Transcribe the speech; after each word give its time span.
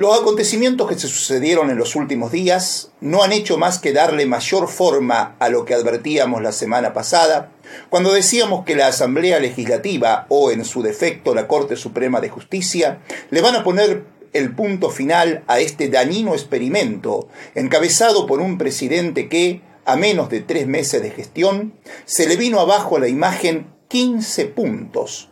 Los 0.00 0.18
acontecimientos 0.18 0.88
que 0.88 0.98
se 0.98 1.08
sucedieron 1.08 1.68
en 1.68 1.76
los 1.76 1.94
últimos 1.94 2.32
días 2.32 2.90
no 3.02 3.22
han 3.22 3.32
hecho 3.32 3.58
más 3.58 3.78
que 3.78 3.92
darle 3.92 4.24
mayor 4.24 4.66
forma 4.66 5.36
a 5.38 5.50
lo 5.50 5.66
que 5.66 5.74
advertíamos 5.74 6.40
la 6.40 6.52
semana 6.52 6.94
pasada, 6.94 7.52
cuando 7.90 8.10
decíamos 8.10 8.64
que 8.64 8.76
la 8.76 8.86
Asamblea 8.86 9.38
Legislativa, 9.40 10.24
o 10.30 10.52
en 10.52 10.64
su 10.64 10.80
defecto 10.80 11.34
la 11.34 11.46
Corte 11.46 11.76
Suprema 11.76 12.22
de 12.22 12.30
Justicia, 12.30 13.02
le 13.28 13.42
van 13.42 13.56
a 13.56 13.62
poner 13.62 14.04
el 14.32 14.54
punto 14.54 14.88
final 14.88 15.44
a 15.48 15.60
este 15.60 15.90
dañino 15.90 16.32
experimento, 16.32 17.28
encabezado 17.54 18.26
por 18.26 18.40
un 18.40 18.56
presidente 18.56 19.28
que, 19.28 19.60
a 19.84 19.96
menos 19.96 20.30
de 20.30 20.40
tres 20.40 20.66
meses 20.66 21.02
de 21.02 21.10
gestión, 21.10 21.74
se 22.06 22.26
le 22.26 22.38
vino 22.38 22.58
abajo 22.58 22.96
a 22.96 23.00
la 23.00 23.08
imagen 23.08 23.66
15 23.88 24.46
puntos 24.46 25.29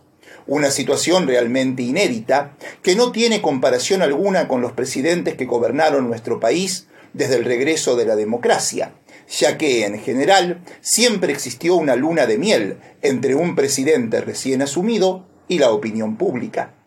una 0.48 0.70
situación 0.70 1.28
realmente 1.28 1.82
inédita 1.82 2.56
que 2.82 2.96
no 2.96 3.12
tiene 3.12 3.40
comparación 3.40 4.02
alguna 4.02 4.48
con 4.48 4.60
los 4.62 4.72
presidentes 4.72 5.34
que 5.34 5.44
gobernaron 5.44 6.08
nuestro 6.08 6.40
país 6.40 6.88
desde 7.12 7.36
el 7.36 7.44
regreso 7.44 7.96
de 7.96 8.06
la 8.06 8.16
democracia, 8.16 8.94
ya 9.28 9.58
que 9.58 9.84
en 9.84 10.00
general 10.00 10.62
siempre 10.80 11.32
existió 11.32 11.76
una 11.76 11.96
luna 11.96 12.26
de 12.26 12.38
miel 12.38 12.78
entre 13.02 13.34
un 13.34 13.54
presidente 13.54 14.20
recién 14.22 14.62
asumido 14.62 15.26
y 15.48 15.58
la 15.58 15.70
opinión 15.70 16.16
pública. 16.16 16.77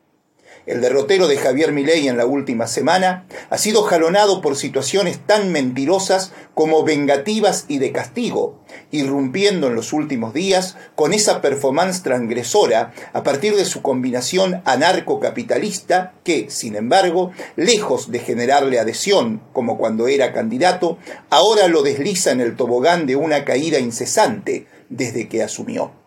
El 0.67 0.79
derrotero 0.79 1.27
de 1.27 1.37
Javier 1.37 1.71
Milei 1.71 2.07
en 2.07 2.17
la 2.17 2.27
última 2.27 2.67
semana 2.67 3.25
ha 3.49 3.57
sido 3.57 3.81
jalonado 3.81 4.41
por 4.41 4.55
situaciones 4.55 5.19
tan 5.25 5.51
mentirosas 5.51 6.31
como 6.53 6.83
vengativas 6.83 7.65
y 7.67 7.79
de 7.79 7.91
castigo, 7.91 8.59
irrumpiendo 8.91 9.67
en 9.67 9.75
los 9.75 9.91
últimos 9.91 10.33
días 10.33 10.77
con 10.95 11.13
esa 11.13 11.41
performance 11.41 12.03
transgresora 12.03 12.93
a 13.13 13.23
partir 13.23 13.55
de 13.55 13.65
su 13.65 13.81
combinación 13.81 14.61
anarcocapitalista 14.65 16.13
que, 16.23 16.49
sin 16.49 16.75
embargo, 16.75 17.31
lejos 17.55 18.11
de 18.11 18.19
generarle 18.19 18.79
adhesión 18.79 19.41
como 19.53 19.79
cuando 19.79 20.07
era 20.07 20.31
candidato, 20.31 20.99
ahora 21.31 21.67
lo 21.67 21.81
desliza 21.81 22.31
en 22.31 22.41
el 22.41 22.55
tobogán 22.55 23.07
de 23.07 23.15
una 23.15 23.45
caída 23.45 23.79
incesante 23.79 24.67
desde 24.89 25.27
que 25.27 25.41
asumió. 25.41 26.00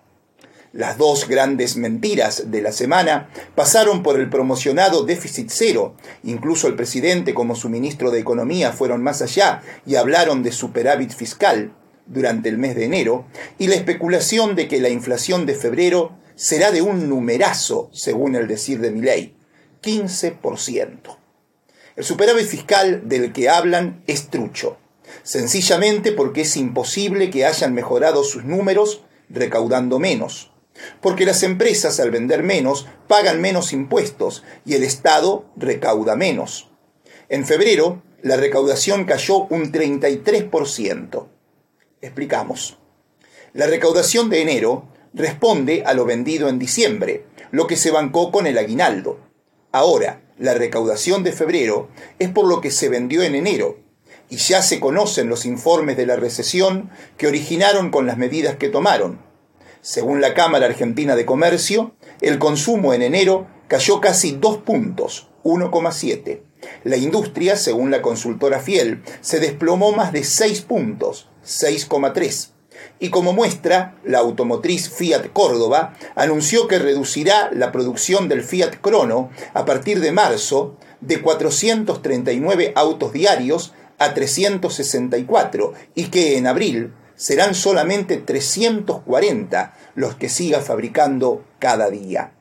Las 0.74 0.98
dos 0.98 1.28
grandes 1.28 1.76
mentiras 1.76 2.50
de 2.50 2.60
la 2.60 2.72
semana 2.72 3.30
pasaron 3.54 4.02
por 4.02 4.18
el 4.18 4.28
promocionado 4.28 5.04
déficit 5.04 5.48
cero. 5.48 5.94
Incluso 6.24 6.66
el 6.66 6.74
presidente 6.74 7.32
como 7.32 7.54
su 7.54 7.68
ministro 7.68 8.10
de 8.10 8.18
Economía 8.18 8.72
fueron 8.72 9.00
más 9.00 9.22
allá 9.22 9.62
y 9.86 9.94
hablaron 9.94 10.42
de 10.42 10.50
superávit 10.50 11.12
fiscal 11.12 11.72
durante 12.06 12.48
el 12.48 12.58
mes 12.58 12.74
de 12.74 12.86
enero 12.86 13.24
y 13.56 13.68
la 13.68 13.76
especulación 13.76 14.56
de 14.56 14.66
que 14.66 14.80
la 14.80 14.88
inflación 14.88 15.46
de 15.46 15.54
febrero 15.54 16.16
será 16.34 16.72
de 16.72 16.82
un 16.82 17.08
numerazo, 17.08 17.88
según 17.92 18.34
el 18.34 18.48
decir 18.48 18.80
de 18.80 18.90
ley, 18.90 19.36
15%. 19.80 21.18
El 21.94 22.02
superávit 22.02 22.46
fiscal 22.46 23.08
del 23.08 23.32
que 23.32 23.48
hablan 23.48 24.02
es 24.08 24.26
trucho, 24.28 24.76
sencillamente 25.22 26.10
porque 26.10 26.40
es 26.40 26.56
imposible 26.56 27.30
que 27.30 27.46
hayan 27.46 27.74
mejorado 27.74 28.24
sus 28.24 28.42
números 28.42 29.04
recaudando 29.30 30.00
menos 30.00 30.50
porque 31.00 31.24
las 31.24 31.42
empresas 31.42 32.00
al 32.00 32.10
vender 32.10 32.42
menos 32.42 32.86
pagan 33.08 33.40
menos 33.40 33.72
impuestos 33.72 34.42
y 34.64 34.74
el 34.74 34.84
Estado 34.84 35.46
recauda 35.56 36.16
menos. 36.16 36.70
En 37.28 37.44
febrero, 37.44 38.02
la 38.22 38.36
recaudación 38.36 39.04
cayó 39.04 39.46
un 39.50 39.72
33%. 39.72 41.26
Explicamos. 42.00 42.78
La 43.52 43.66
recaudación 43.66 44.30
de 44.30 44.42
enero 44.42 44.88
responde 45.12 45.84
a 45.86 45.94
lo 45.94 46.04
vendido 46.04 46.48
en 46.48 46.58
diciembre, 46.58 47.24
lo 47.50 47.66
que 47.66 47.76
se 47.76 47.90
bancó 47.90 48.32
con 48.32 48.46
el 48.46 48.58
aguinaldo. 48.58 49.20
Ahora, 49.70 50.22
la 50.38 50.54
recaudación 50.54 51.22
de 51.22 51.32
febrero 51.32 51.88
es 52.18 52.28
por 52.30 52.46
lo 52.46 52.60
que 52.60 52.70
se 52.70 52.88
vendió 52.88 53.22
en 53.22 53.36
enero, 53.36 53.78
y 54.28 54.36
ya 54.36 54.62
se 54.62 54.80
conocen 54.80 55.28
los 55.28 55.44
informes 55.44 55.96
de 55.96 56.06
la 56.06 56.16
recesión 56.16 56.90
que 57.16 57.28
originaron 57.28 57.90
con 57.90 58.06
las 58.06 58.16
medidas 58.16 58.56
que 58.56 58.68
tomaron 58.68 59.33
según 59.84 60.22
la 60.22 60.32
Cámara 60.32 60.64
Argentina 60.64 61.14
de 61.14 61.26
Comercio, 61.26 61.92
el 62.22 62.38
consumo 62.38 62.94
en 62.94 63.02
enero 63.02 63.46
cayó 63.68 64.00
casi 64.00 64.32
dos 64.32 64.56
puntos, 64.56 65.28
1,7. 65.44 66.40
La 66.84 66.96
industria, 66.96 67.54
según 67.54 67.90
la 67.90 68.00
consultora 68.00 68.60
Fiel, 68.60 69.02
se 69.20 69.40
desplomó 69.40 69.92
más 69.92 70.10
de 70.14 70.24
6 70.24 70.62
puntos, 70.62 71.28
6,3. 71.44 72.52
Y 72.98 73.10
como 73.10 73.34
muestra, 73.34 73.98
la 74.04 74.20
automotriz 74.20 74.88
Fiat 74.88 75.26
Córdoba 75.34 75.92
anunció 76.14 76.66
que 76.66 76.78
reducirá 76.78 77.50
la 77.52 77.70
producción 77.70 78.30
del 78.30 78.42
Fiat 78.42 78.76
Crono 78.80 79.28
a 79.52 79.66
partir 79.66 80.00
de 80.00 80.12
marzo 80.12 80.78
de 81.02 81.20
439 81.20 82.72
autos 82.74 83.12
diarios 83.12 83.74
a 83.98 84.14
364 84.14 85.74
y 85.94 86.04
que 86.04 86.38
en 86.38 86.46
abril 86.46 86.94
serán 87.16 87.54
solamente 87.54 88.16
340 88.16 89.76
los 89.94 90.16
que 90.16 90.28
siga 90.28 90.60
fabricando 90.60 91.44
cada 91.58 91.90
día. 91.90 92.32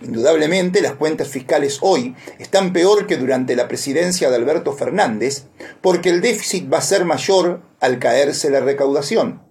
Indudablemente 0.00 0.80
las 0.80 0.94
cuentas 0.94 1.28
fiscales 1.28 1.78
hoy 1.80 2.16
están 2.38 2.72
peor 2.72 3.06
que 3.06 3.16
durante 3.16 3.54
la 3.54 3.68
presidencia 3.68 4.30
de 4.30 4.36
Alberto 4.36 4.72
Fernández 4.72 5.44
porque 5.80 6.08
el 6.08 6.20
déficit 6.20 6.72
va 6.72 6.78
a 6.78 6.82
ser 6.82 7.04
mayor 7.04 7.62
al 7.80 8.00
caerse 8.00 8.50
la 8.50 8.60
recaudación. 8.60 9.42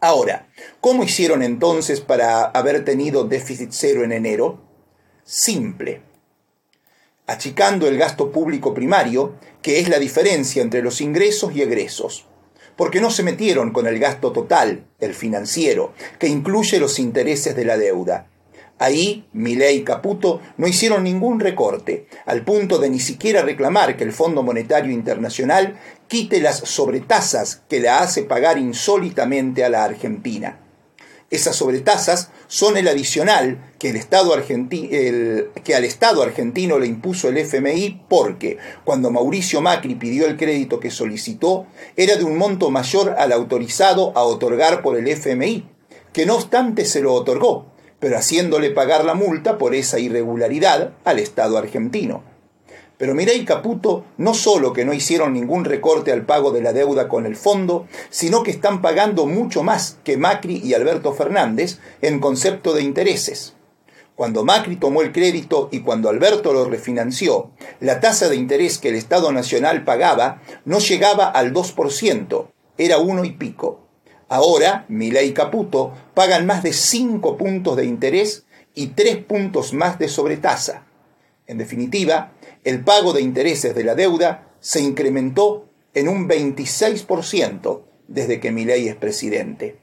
Ahora, 0.00 0.48
¿cómo 0.80 1.04
hicieron 1.04 1.42
entonces 1.42 2.00
para 2.00 2.44
haber 2.46 2.84
tenido 2.84 3.24
déficit 3.24 3.70
cero 3.72 4.02
en 4.02 4.12
enero? 4.12 4.64
Simple. 5.24 6.02
Achicando 7.26 7.86
el 7.86 7.96
gasto 7.96 8.32
público 8.32 8.74
primario, 8.74 9.34
que 9.62 9.78
es 9.78 9.88
la 9.88 10.00
diferencia 10.00 10.62
entre 10.62 10.82
los 10.82 11.00
ingresos 11.00 11.54
y 11.54 11.62
egresos 11.62 12.26
porque 12.80 13.02
no 13.02 13.10
se 13.10 13.22
metieron 13.22 13.72
con 13.72 13.86
el 13.86 13.98
gasto 13.98 14.32
total, 14.32 14.86
el 15.00 15.12
financiero, 15.12 15.92
que 16.18 16.28
incluye 16.28 16.80
los 16.80 16.98
intereses 16.98 17.54
de 17.54 17.66
la 17.66 17.76
deuda. 17.76 18.28
Ahí, 18.78 19.26
Milei 19.34 19.76
y 19.76 19.84
Caputo 19.84 20.40
no 20.56 20.66
hicieron 20.66 21.04
ningún 21.04 21.40
recorte, 21.40 22.06
al 22.24 22.42
punto 22.42 22.78
de 22.78 22.88
ni 22.88 22.98
siquiera 22.98 23.42
reclamar 23.42 23.98
que 23.98 24.04
el 24.04 24.12
Fondo 24.12 24.42
Monetario 24.42 24.92
Internacional 24.92 25.78
quite 26.08 26.40
las 26.40 26.56
sobretasas 26.60 27.60
que 27.68 27.80
la 27.80 27.98
hace 27.98 28.22
pagar 28.22 28.56
insólitamente 28.56 29.62
a 29.62 29.68
la 29.68 29.84
Argentina. 29.84 30.59
Esas 31.30 31.54
sobretasas 31.54 32.30
son 32.48 32.76
el 32.76 32.88
adicional 32.88 33.72
que, 33.78 33.90
el 33.90 33.96
Estado 33.96 34.34
que 34.44 35.74
al 35.76 35.84
Estado 35.84 36.22
argentino 36.24 36.80
le 36.80 36.88
impuso 36.88 37.28
el 37.28 37.38
FMI 37.38 38.02
porque 38.08 38.58
cuando 38.84 39.12
Mauricio 39.12 39.60
Macri 39.60 39.94
pidió 39.94 40.26
el 40.26 40.36
crédito 40.36 40.80
que 40.80 40.90
solicitó 40.90 41.66
era 41.96 42.16
de 42.16 42.24
un 42.24 42.36
monto 42.36 42.70
mayor 42.70 43.14
al 43.16 43.30
autorizado 43.30 44.12
a 44.16 44.24
otorgar 44.24 44.82
por 44.82 44.96
el 44.98 45.06
FMI, 45.06 45.68
que 46.12 46.26
no 46.26 46.34
obstante 46.34 46.84
se 46.84 47.00
lo 47.00 47.14
otorgó, 47.14 47.66
pero 48.00 48.18
haciéndole 48.18 48.70
pagar 48.70 49.04
la 49.04 49.14
multa 49.14 49.56
por 49.56 49.76
esa 49.76 50.00
irregularidad 50.00 50.94
al 51.04 51.20
Estado 51.20 51.58
argentino. 51.58 52.24
Pero 53.00 53.14
Mireille 53.14 53.46
Caputo 53.46 54.04
no 54.18 54.34
solo 54.34 54.74
que 54.74 54.84
no 54.84 54.92
hicieron 54.92 55.32
ningún 55.32 55.64
recorte 55.64 56.12
al 56.12 56.26
pago 56.26 56.50
de 56.50 56.60
la 56.60 56.74
deuda 56.74 57.08
con 57.08 57.24
el 57.24 57.34
fondo, 57.34 57.88
sino 58.10 58.42
que 58.42 58.50
están 58.50 58.82
pagando 58.82 59.24
mucho 59.24 59.62
más 59.62 59.96
que 60.04 60.18
Macri 60.18 60.60
y 60.62 60.74
Alberto 60.74 61.14
Fernández 61.14 61.78
en 62.02 62.20
concepto 62.20 62.74
de 62.74 62.82
intereses. 62.82 63.54
Cuando 64.14 64.44
Macri 64.44 64.76
tomó 64.76 65.00
el 65.00 65.12
crédito 65.12 65.70
y 65.72 65.80
cuando 65.80 66.10
Alberto 66.10 66.52
lo 66.52 66.66
refinanció, 66.66 67.52
la 67.80 68.00
tasa 68.00 68.28
de 68.28 68.36
interés 68.36 68.76
que 68.76 68.90
el 68.90 68.96
Estado 68.96 69.32
Nacional 69.32 69.82
pagaba 69.82 70.42
no 70.66 70.78
llegaba 70.78 71.24
al 71.24 71.54
2%, 71.54 72.48
era 72.76 72.98
uno 72.98 73.24
y 73.24 73.30
pico. 73.30 73.80
Ahora, 74.28 74.84
Milei 74.88 75.28
y 75.28 75.32
Caputo 75.32 75.94
pagan 76.12 76.44
más 76.44 76.62
de 76.62 76.74
5 76.74 77.38
puntos 77.38 77.76
de 77.76 77.86
interés 77.86 78.44
y 78.74 78.88
3 78.88 79.24
puntos 79.24 79.72
más 79.72 79.98
de 79.98 80.08
sobretasa. 80.08 80.84
En 81.46 81.56
definitiva, 81.56 82.32
el 82.64 82.84
pago 82.84 83.12
de 83.12 83.22
intereses 83.22 83.74
de 83.74 83.84
la 83.84 83.94
deuda 83.94 84.48
se 84.60 84.80
incrementó 84.80 85.68
en 85.94 86.08
un 86.08 86.28
26% 86.28 87.82
desde 88.08 88.40
que 88.40 88.50
Milei 88.50 88.88
es 88.88 88.96
presidente. 88.96 89.78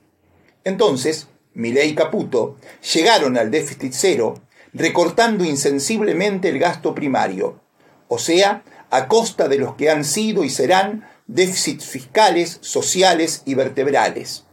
Entonces, 0.63 1.27
Milei 1.53 1.89
y 1.89 1.95
Caputo 1.95 2.57
llegaron 2.94 3.38
al 3.38 3.50
déficit 3.50 3.94
cero 3.94 4.35
recortando 4.74 5.44
insensiblemente 5.44 6.50
el 6.50 6.59
gasto 6.59 6.94
primario, 6.94 7.62
o 8.07 8.19
sea, 8.19 8.63
a 8.89 9.07
costa 9.07 9.47
de 9.47 9.57
los 9.57 9.75
que 9.75 9.89
han 9.89 10.06
sido 10.06 10.44
y 10.44 10.50
serán 10.50 11.07
déficits 11.25 11.85
fiscales, 11.85 12.59
sociales 12.62 13.41
y 13.45 13.56
vertebrales. 13.56 14.44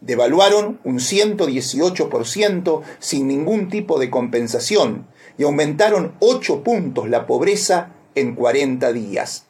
Devaluaron 0.00 0.80
un 0.84 0.98
118% 0.98 2.82
sin 2.98 3.28
ningún 3.28 3.68
tipo 3.68 3.98
de 3.98 4.10
compensación, 4.10 5.06
y 5.38 5.44
aumentaron 5.44 6.14
8 6.20 6.62
puntos 6.62 7.08
la 7.08 7.26
pobreza 7.26 7.92
en 8.14 8.34
40 8.34 8.92
días. 8.92 9.46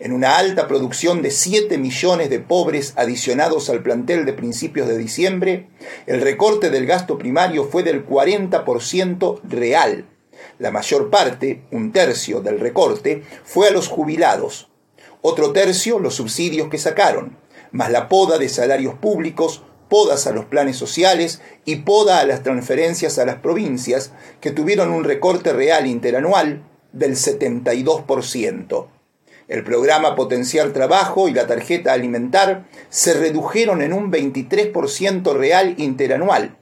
En 0.00 0.12
una 0.12 0.36
alta 0.38 0.66
producción 0.66 1.22
de 1.22 1.30
7 1.30 1.78
millones 1.78 2.28
de 2.28 2.40
pobres 2.40 2.94
adicionados 2.96 3.70
al 3.70 3.82
plantel 3.82 4.24
de 4.24 4.32
principios 4.32 4.88
de 4.88 4.98
diciembre, 4.98 5.68
el 6.06 6.20
recorte 6.20 6.70
del 6.70 6.86
gasto 6.86 7.16
primario 7.16 7.64
fue 7.64 7.82
del 7.82 8.06
40% 8.06 9.40
real, 9.44 10.06
La 10.58 10.70
mayor 10.70 11.10
parte, 11.10 11.62
un 11.70 11.92
tercio 11.92 12.40
del 12.40 12.60
recorte, 12.60 13.22
fue 13.44 13.68
a 13.68 13.70
los 13.70 13.88
jubilados, 13.88 14.68
otro 15.22 15.52
tercio 15.52 15.98
los 15.98 16.16
subsidios 16.16 16.68
que 16.68 16.78
sacaron, 16.78 17.38
más 17.72 17.90
la 17.90 18.08
poda 18.08 18.36
de 18.36 18.48
salarios 18.48 18.94
públicos, 18.94 19.62
podas 19.88 20.26
a 20.26 20.32
los 20.32 20.44
planes 20.46 20.76
sociales 20.76 21.40
y 21.64 21.76
poda 21.76 22.20
a 22.20 22.26
las 22.26 22.42
transferencias 22.42 23.18
a 23.18 23.24
las 23.24 23.36
provincias, 23.36 24.12
que 24.40 24.50
tuvieron 24.50 24.90
un 24.90 25.04
recorte 25.04 25.52
real 25.52 25.86
interanual 25.86 26.64
del 26.92 27.16
72%. 27.16 28.88
El 29.46 29.62
programa 29.62 30.16
Potenciar 30.16 30.72
Trabajo 30.72 31.28
y 31.28 31.34
la 31.34 31.46
tarjeta 31.46 31.92
alimentar 31.92 32.66
se 32.88 33.12
redujeron 33.12 33.82
en 33.82 33.92
un 33.92 34.10
23% 34.10 35.34
real 35.34 35.74
interanual. 35.76 36.56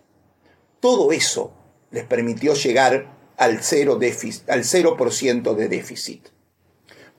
Todo 0.80 1.12
eso 1.12 1.52
les 1.92 2.04
permitió 2.04 2.54
llegar 2.54 3.06
al 3.36 3.60
0%, 3.60 4.42
al 4.48 4.64
0 4.64 5.54
de 5.54 5.69
déficit. 5.69 6.28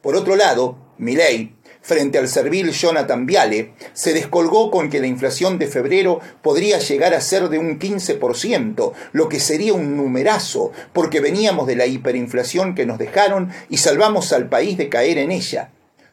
Por 0.01 0.17
otro 0.17 0.35
lado, 0.35 0.77
Milei 0.97 1.55
frente 1.83 2.17
al 2.17 2.27
servil 2.27 2.71
Jonathan 2.71 3.27
Viale, 3.27 3.73
se 3.93 4.13
descolgó 4.13 4.71
con 4.71 4.89
que 4.89 4.99
la 4.99 5.05
inflación 5.07 5.59
de 5.59 5.67
febrero 5.67 6.19
podría 6.41 6.79
llegar 6.79 7.13
a 7.13 7.21
ser 7.21 7.49
de 7.49 7.59
un 7.59 7.77
15%, 7.77 8.93
lo 9.11 9.29
que 9.29 9.39
sería 9.39 9.73
un 9.73 9.95
numerazo, 9.95 10.71
porque 10.93 11.19
veníamos 11.19 11.67
de 11.67 11.75
la 11.75 11.85
hiperinflación 11.85 12.73
que 12.73 12.87
nos 12.87 12.97
dejaron 12.97 13.51
y 13.69 13.77
salvamos 13.77 14.33
al 14.33 14.49
país 14.49 14.77
de 14.77 14.89
caer 14.89 15.19
en 15.19 15.31
ella. 15.31 15.69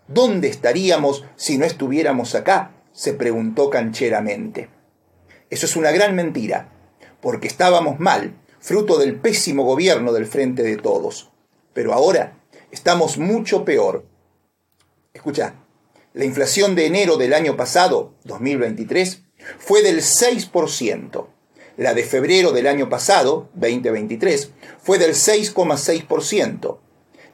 ¿Dónde 0.08 0.48
estaríamos 0.48 1.24
si 1.36 1.56
no 1.56 1.64
estuviéramos 1.64 2.34
acá? 2.34 2.72
se 2.92 3.14
preguntó 3.14 3.70
cancheramente. 3.70 4.68
Eso 5.48 5.66
es 5.66 5.76
una 5.76 5.90
gran 5.90 6.14
mentira, 6.14 6.68
porque 7.20 7.46
estábamos 7.46 7.98
mal, 7.98 8.34
fruto 8.58 8.98
del 8.98 9.14
pésimo 9.16 9.64
gobierno 9.64 10.12
del 10.12 10.26
Frente 10.26 10.62
de 10.62 10.76
Todos. 10.76 11.30
Pero 11.72 11.94
ahora 11.94 12.34
estamos 12.70 13.18
mucho 13.18 13.64
peor. 13.64 14.04
Escucha, 15.20 15.52
la 16.14 16.24
inflación 16.24 16.74
de 16.74 16.86
enero 16.86 17.18
del 17.18 17.34
año 17.34 17.54
pasado, 17.54 18.14
2023, 18.24 19.20
fue 19.58 19.82
del 19.82 20.00
6%. 20.00 21.26
La 21.76 21.92
de 21.92 22.04
febrero 22.04 22.52
del 22.52 22.66
año 22.66 22.88
pasado, 22.88 23.50
2023, 23.52 24.48
fue 24.82 24.98
del 24.98 25.10
6,6%. 25.10 26.78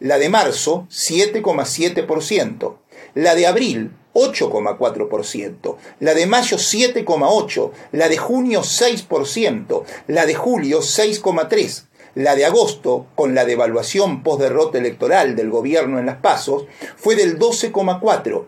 La 0.01 0.19
de 0.19 0.29
marzo, 0.29 0.89
7,7%. 0.91 2.77
La 3.15 3.37
de 3.37 3.47
abril, 3.47 3.93
8,4%. 4.15 5.77
La 6.01 6.15
de 6.15 6.27
mayo, 6.27 6.57
7,8%. 6.57 7.71
La 7.93 8.09
de 8.09 8.17
junio, 8.17 8.63
6%. 8.63 9.85
La 10.09 10.27
de 10.27 10.35
julio, 10.35 10.81
6,3%. 10.81 11.86
La 12.17 12.35
de 12.35 12.45
agosto, 12.45 13.07
con 13.15 13.37
la 13.37 13.45
devaluación 13.45 14.25
post-derrota 14.25 14.79
electoral 14.79 15.37
del 15.37 15.51
gobierno 15.51 16.01
en 16.01 16.07
las 16.07 16.17
pasos, 16.17 16.67
fue 16.97 17.15
del 17.15 17.39
12,4% 17.39 18.47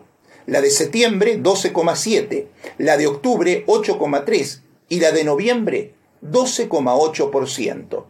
la 0.49 0.61
de 0.61 0.69
septiembre 0.71 1.41
12,7, 1.41 2.47
la 2.79 2.97
de 2.97 3.07
octubre 3.07 3.63
8,3 3.67 4.61
y 4.89 4.99
la 4.99 5.11
de 5.11 5.23
noviembre 5.23 5.93
12,8%. 6.23 8.05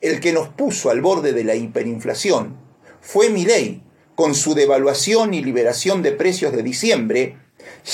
El 0.00 0.20
que 0.20 0.32
nos 0.32 0.48
puso 0.48 0.88
al 0.90 1.02
borde 1.02 1.34
de 1.34 1.44
la 1.44 1.54
hiperinflación 1.54 2.56
fue 3.00 3.28
ley, 3.28 3.82
con 4.14 4.34
su 4.34 4.54
devaluación 4.54 5.34
y 5.34 5.44
liberación 5.44 6.02
de 6.02 6.12
precios 6.12 6.52
de 6.52 6.62
diciembre, 6.62 7.36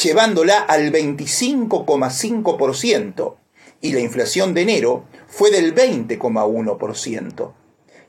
llevándola 0.03 0.61
al 0.61 0.93
25,5%, 0.93 3.35
y 3.81 3.93
la 3.93 4.01
inflación 4.01 4.55
de 4.55 4.63
enero 4.63 5.05
fue 5.29 5.51
del 5.51 5.75
20,1%. 5.75 7.53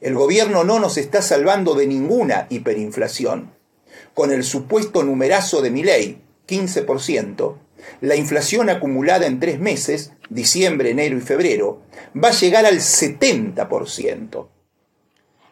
El 0.02 0.16
gobierno 0.16 0.64
no 0.64 0.80
nos 0.80 0.98
está 0.98 1.22
salvando 1.22 1.76
de 1.76 1.86
ninguna 1.86 2.48
hiperinflación 2.50 3.60
con 4.14 4.32
el 4.32 4.44
supuesto 4.44 5.04
numerazo 5.04 5.62
de 5.62 5.70
ley, 5.70 6.22
15%, 6.48 7.56
la 8.02 8.16
inflación 8.16 8.70
acumulada 8.70 9.26
en 9.26 9.40
tres 9.40 9.60
meses, 9.60 10.12
diciembre, 10.30 10.92
enero 10.92 11.18
y 11.18 11.22
febrero, 11.22 11.82
va 12.22 12.30
a 12.30 12.34
llegar 12.34 12.66
al 12.66 12.80
70%. 12.80 14.48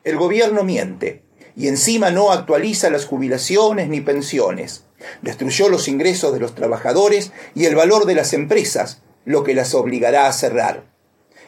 El 0.03 0.17
gobierno 0.17 0.63
miente 0.63 1.23
y 1.55 1.67
encima 1.67 2.11
no 2.11 2.31
actualiza 2.31 2.89
las 2.89 3.05
jubilaciones 3.05 3.89
ni 3.89 4.01
pensiones. 4.01 4.83
Destruyó 5.21 5.69
los 5.69 5.87
ingresos 5.87 6.33
de 6.33 6.39
los 6.39 6.55
trabajadores 6.55 7.31
y 7.55 7.65
el 7.65 7.75
valor 7.75 8.05
de 8.05 8.15
las 8.15 8.33
empresas, 8.33 9.01
lo 9.25 9.43
que 9.43 9.53
las 9.53 9.73
obligará 9.73 10.27
a 10.27 10.33
cerrar. 10.33 10.85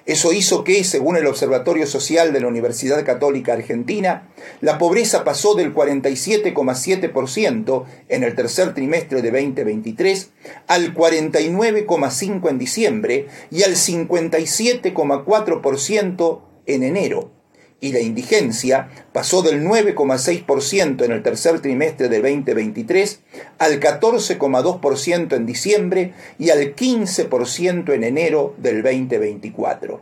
Eso 0.05 0.31
hizo 0.33 0.63
que, 0.63 0.83
según 0.83 1.17
el 1.17 1.25
Observatorio 1.27 1.87
Social 1.87 2.33
de 2.33 2.41
la 2.41 2.47
Universidad 2.47 3.05
Católica 3.05 3.53
Argentina, 3.53 4.27
la 4.61 4.77
pobreza 4.77 5.23
pasó 5.23 5.55
del 5.55 5.73
47,7% 5.73 7.85
en 8.07 8.23
el 8.23 8.35
tercer 8.35 8.73
trimestre 8.73 9.21
de 9.21 9.31
2023 9.31 10.29
al 10.67 10.93
49,5% 10.93 12.49
en 12.49 12.57
diciembre 12.57 13.27
y 13.51 13.63
al 13.63 13.73
57,4% 13.73 16.41
en 16.65 16.83
enero 16.83 17.38
y 17.81 17.91
la 17.93 17.99
indigencia 17.99 18.89
pasó 19.13 19.41
del 19.41 19.63
9,6% 19.63 21.05
en 21.05 21.11
el 21.11 21.23
tercer 21.23 21.61
trimestre 21.61 22.09
de 22.09 22.21
2023 22.21 23.19
al 23.57 23.79
14,2% 23.79 25.35
en 25.35 25.45
diciembre 25.45 26.13
y 26.37 26.49
al 26.49 26.75
15% 26.75 27.93
en 27.93 28.03
enero 28.03 28.55
del 28.57 28.83
2024. 28.83 30.01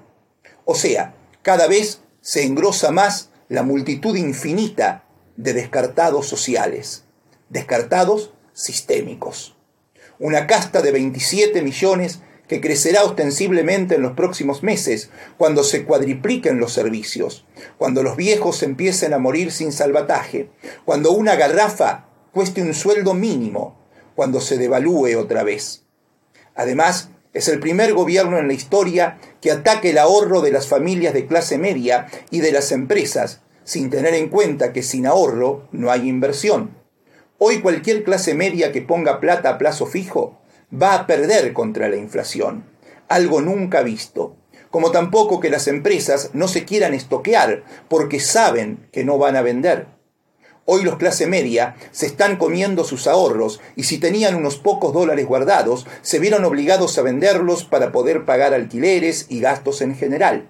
O 0.66 0.76
sea, 0.76 1.16
cada 1.42 1.68
vez 1.68 2.02
se 2.22 2.44
engrosa 2.44 2.92
más 2.92 3.30
la 3.48 3.64
multitud 3.64 4.16
infinita 4.16 5.06
de 5.38 5.54
descartados 5.54 6.28
sociales, 6.28 7.06
descartados 7.50 8.34
sistémicos. 8.54 9.56
Una 10.20 10.48
casta 10.48 10.82
de 10.82 10.92
27 10.92 11.62
millones 11.62 12.22
que 12.48 12.62
crecerá 12.62 13.04
ostensiblemente 13.04 13.96
en 13.96 14.02
los 14.02 14.14
próximos 14.14 14.64
meses, 14.64 15.10
cuando 15.38 15.64
se 15.64 15.84
cuadripliquen 15.84 16.60
los 16.60 16.74
servicios, 16.74 17.46
cuando 17.78 18.04
los 18.04 18.16
viejos 18.16 18.64
empiecen 18.64 19.14
a 19.14 19.20
morir 19.20 19.52
sin 19.52 19.72
salvataje, 19.72 20.50
cuando 20.86 21.12
una 21.12 21.36
garrafa 21.36 22.06
cueste 22.32 22.62
un 22.62 22.74
sueldo 22.74 23.14
mínimo, 23.14 23.78
cuando 24.16 24.40
se 24.40 24.58
devalúe 24.58 25.18
otra 25.18 25.44
vez. 25.44 25.84
Además, 26.56 27.10
es 27.34 27.50
el 27.50 27.60
primer 27.60 27.94
gobierno 27.94 28.40
en 28.40 28.48
la 28.48 28.54
historia 28.54 29.20
que 29.42 29.52
ataque 29.52 29.92
el 29.92 29.98
ahorro 29.98 30.42
de 30.42 30.52
las 30.52 30.68
familias 30.68 31.14
de 31.14 31.28
clase 31.28 31.58
media 31.58 32.08
y 32.32 32.40
de 32.40 32.52
las 32.52 32.72
empresas, 32.72 33.42
sin 33.64 33.90
tener 33.90 34.14
en 34.16 34.30
cuenta 34.30 34.74
que 34.74 34.82
sin 34.82 35.06
ahorro 35.06 35.68
no 35.72 35.92
hay 35.92 36.08
inversión. 36.08 36.72
Hoy 37.38 37.60
cualquier 37.60 38.04
clase 38.04 38.34
media 38.34 38.72
que 38.72 38.82
ponga 38.82 39.20
plata 39.20 39.50
a 39.50 39.58
plazo 39.58 39.86
fijo 39.86 40.40
va 40.74 40.94
a 40.94 41.08
perder 41.08 41.54
contra 41.54 41.90
la 41.90 41.96
inflación, 41.96 42.66
algo 43.08 43.42
nunca 43.42 43.82
visto, 43.82 44.36
como 44.70 44.92
tampoco 44.92 45.40
que 45.40 45.50
las 45.50 45.68
empresas 45.68 46.32
no 46.34 46.48
se 46.48 46.66
quieran 46.66 46.94
estoquear 46.94 47.64
porque 47.88 48.20
saben 48.20 48.88
que 48.92 49.06
no 49.06 49.18
van 49.18 49.36
a 49.36 49.42
vender. 49.42 49.88
Hoy 50.66 50.84
los 50.84 50.98
clase 50.98 51.28
media 51.28 51.78
se 51.92 52.06
están 52.06 52.36
comiendo 52.36 52.84
sus 52.84 53.08
ahorros 53.08 53.62
y 53.78 53.84
si 53.84 54.00
tenían 54.00 54.36
unos 54.36 54.58
pocos 54.58 54.94
dólares 54.94 55.26
guardados, 55.26 55.88
se 56.02 56.20
vieron 56.20 56.44
obligados 56.44 56.98
a 56.98 57.04
venderlos 57.04 57.64
para 57.64 57.94
poder 57.94 58.26
pagar 58.26 58.54
alquileres 58.54 59.28
y 59.30 59.40
gastos 59.40 59.82
en 59.82 59.96
general. 59.96 60.50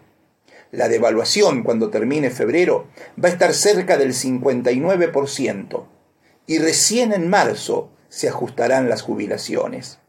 La 0.71 0.89
devaluación 0.89 1.61
cuando 1.61 1.91
termine 1.91 2.31
febrero 2.31 2.87
va 3.23 3.29
a 3.29 3.31
estar 3.31 3.53
cerca 3.53 3.97
del 3.97 4.13
59% 4.13 5.85
y 6.47 6.57
recién 6.57 7.13
en 7.13 7.29
marzo 7.29 7.91
se 8.09 8.27
ajustarán 8.27 8.89
las 8.89 9.03
jubilaciones. 9.03 9.99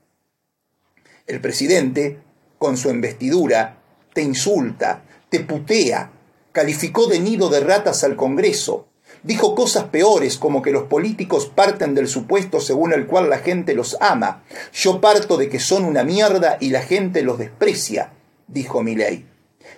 El 1.29 1.43
presidente, 1.43 2.19
con 2.59 2.79
su 2.79 2.89
investidura, 2.89 3.83
te 4.15 4.23
insulta, 4.23 5.05
te 5.29 5.41
putea, 5.41 6.11
calificó 6.53 7.07
de 7.07 7.21
nido 7.21 7.51
de 7.51 7.61
ratas 7.61 8.03
al 8.03 8.17
Congreso, 8.17 8.89
dijo 9.23 9.55
cosas 9.55 9.85
peores 9.85 10.39
como 10.39 10.63
que 10.63 10.71
los 10.71 10.85
políticos 10.85 11.53
parten 11.55 11.95
del 11.95 12.09
supuesto 12.09 12.61
según 12.61 12.95
el 12.95 13.07
cual 13.07 13.29
la 13.29 13.41
gente 13.41 13.75
los 13.75 13.99
ama. 14.01 14.43
Yo 14.73 15.03
parto 15.03 15.37
de 15.37 15.51
que 15.51 15.61
son 15.61 15.85
una 15.85 16.03
mierda 16.03 16.57
y 16.61 16.71
la 16.71 16.81
gente 16.81 17.21
los 17.21 17.39
desprecia, 17.39 18.15
dijo 18.47 18.83
Milei. 18.83 19.27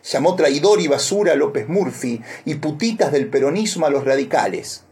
Llamó 0.04 0.36
traidor 0.36 0.80
y 0.80 0.86
basura 0.86 1.32
a 1.32 1.36
López 1.36 1.68
Murphy 1.68 2.22
y 2.44 2.54
putitas 2.54 3.10
del 3.10 3.28
peronismo 3.28 3.86
a 3.86 3.90
los 3.90 4.04
radicales. 4.04 4.84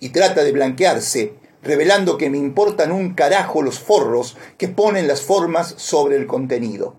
Y 0.00 0.10
trata 0.10 0.44
de 0.44 0.52
blanquearse 0.52 1.32
revelando 1.64 2.18
que 2.18 2.30
me 2.30 2.38
importan 2.38 2.92
un 2.92 3.14
carajo 3.14 3.62
los 3.62 3.78
forros 3.78 4.36
que 4.58 4.68
ponen 4.68 5.08
las 5.08 5.22
formas 5.22 5.74
sobre 5.78 6.16
el 6.16 6.26
contenido. 6.26 6.96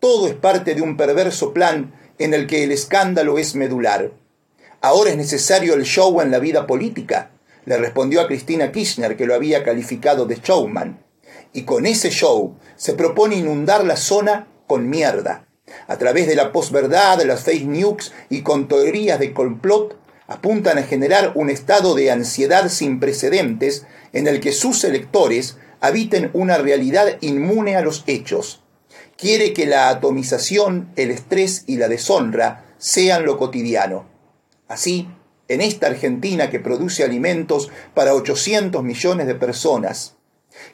Todo 0.00 0.26
es 0.26 0.34
parte 0.34 0.74
de 0.74 0.82
un 0.82 0.96
perverso 0.96 1.54
plan 1.54 1.94
en 2.18 2.34
el 2.34 2.46
que 2.46 2.64
el 2.64 2.72
escándalo 2.72 3.38
es 3.38 3.54
medular. 3.54 4.12
Ahora 4.80 5.10
es 5.10 5.16
necesario 5.16 5.74
el 5.74 5.84
show 5.84 6.20
en 6.20 6.30
la 6.30 6.38
vida 6.38 6.66
política, 6.66 7.30
le 7.64 7.78
respondió 7.78 8.20
a 8.20 8.26
Cristina 8.26 8.70
Kirchner, 8.70 9.16
que 9.16 9.26
lo 9.26 9.34
había 9.34 9.64
calificado 9.64 10.26
de 10.26 10.36
showman. 10.36 11.02
Y 11.52 11.62
con 11.62 11.86
ese 11.86 12.10
show 12.10 12.56
se 12.76 12.94
propone 12.94 13.36
inundar 13.36 13.84
la 13.84 13.96
zona 13.96 14.48
con 14.66 14.90
mierda. 14.90 15.46
A 15.86 15.96
través 15.96 16.26
de 16.26 16.34
la 16.34 16.52
posverdad, 16.52 17.22
las 17.22 17.42
fake 17.44 17.66
news 17.66 18.12
y 18.28 18.42
con 18.42 18.68
teorías 18.68 19.18
de 19.18 19.32
complot, 19.32 19.96
apuntan 20.26 20.78
a 20.78 20.82
generar 20.82 21.32
un 21.34 21.50
estado 21.50 21.94
de 21.94 22.10
ansiedad 22.10 22.68
sin 22.68 23.00
precedentes 23.00 23.86
en 24.12 24.26
el 24.26 24.40
que 24.40 24.52
sus 24.52 24.84
electores 24.84 25.56
habiten 25.80 26.30
una 26.32 26.56
realidad 26.58 27.18
inmune 27.20 27.76
a 27.76 27.82
los 27.82 28.04
hechos. 28.06 28.62
Quiere 29.16 29.52
que 29.52 29.66
la 29.66 29.88
atomización, 29.88 30.90
el 30.96 31.10
estrés 31.10 31.64
y 31.66 31.76
la 31.76 31.88
deshonra 31.88 32.74
sean 32.78 33.24
lo 33.24 33.38
cotidiano. 33.38 34.06
Así, 34.66 35.08
en 35.48 35.60
esta 35.60 35.88
Argentina 35.88 36.50
que 36.50 36.58
produce 36.58 37.04
alimentos 37.04 37.70
para 37.92 38.14
800 38.14 38.82
millones 38.82 39.26
de 39.26 39.34
personas, 39.34 40.16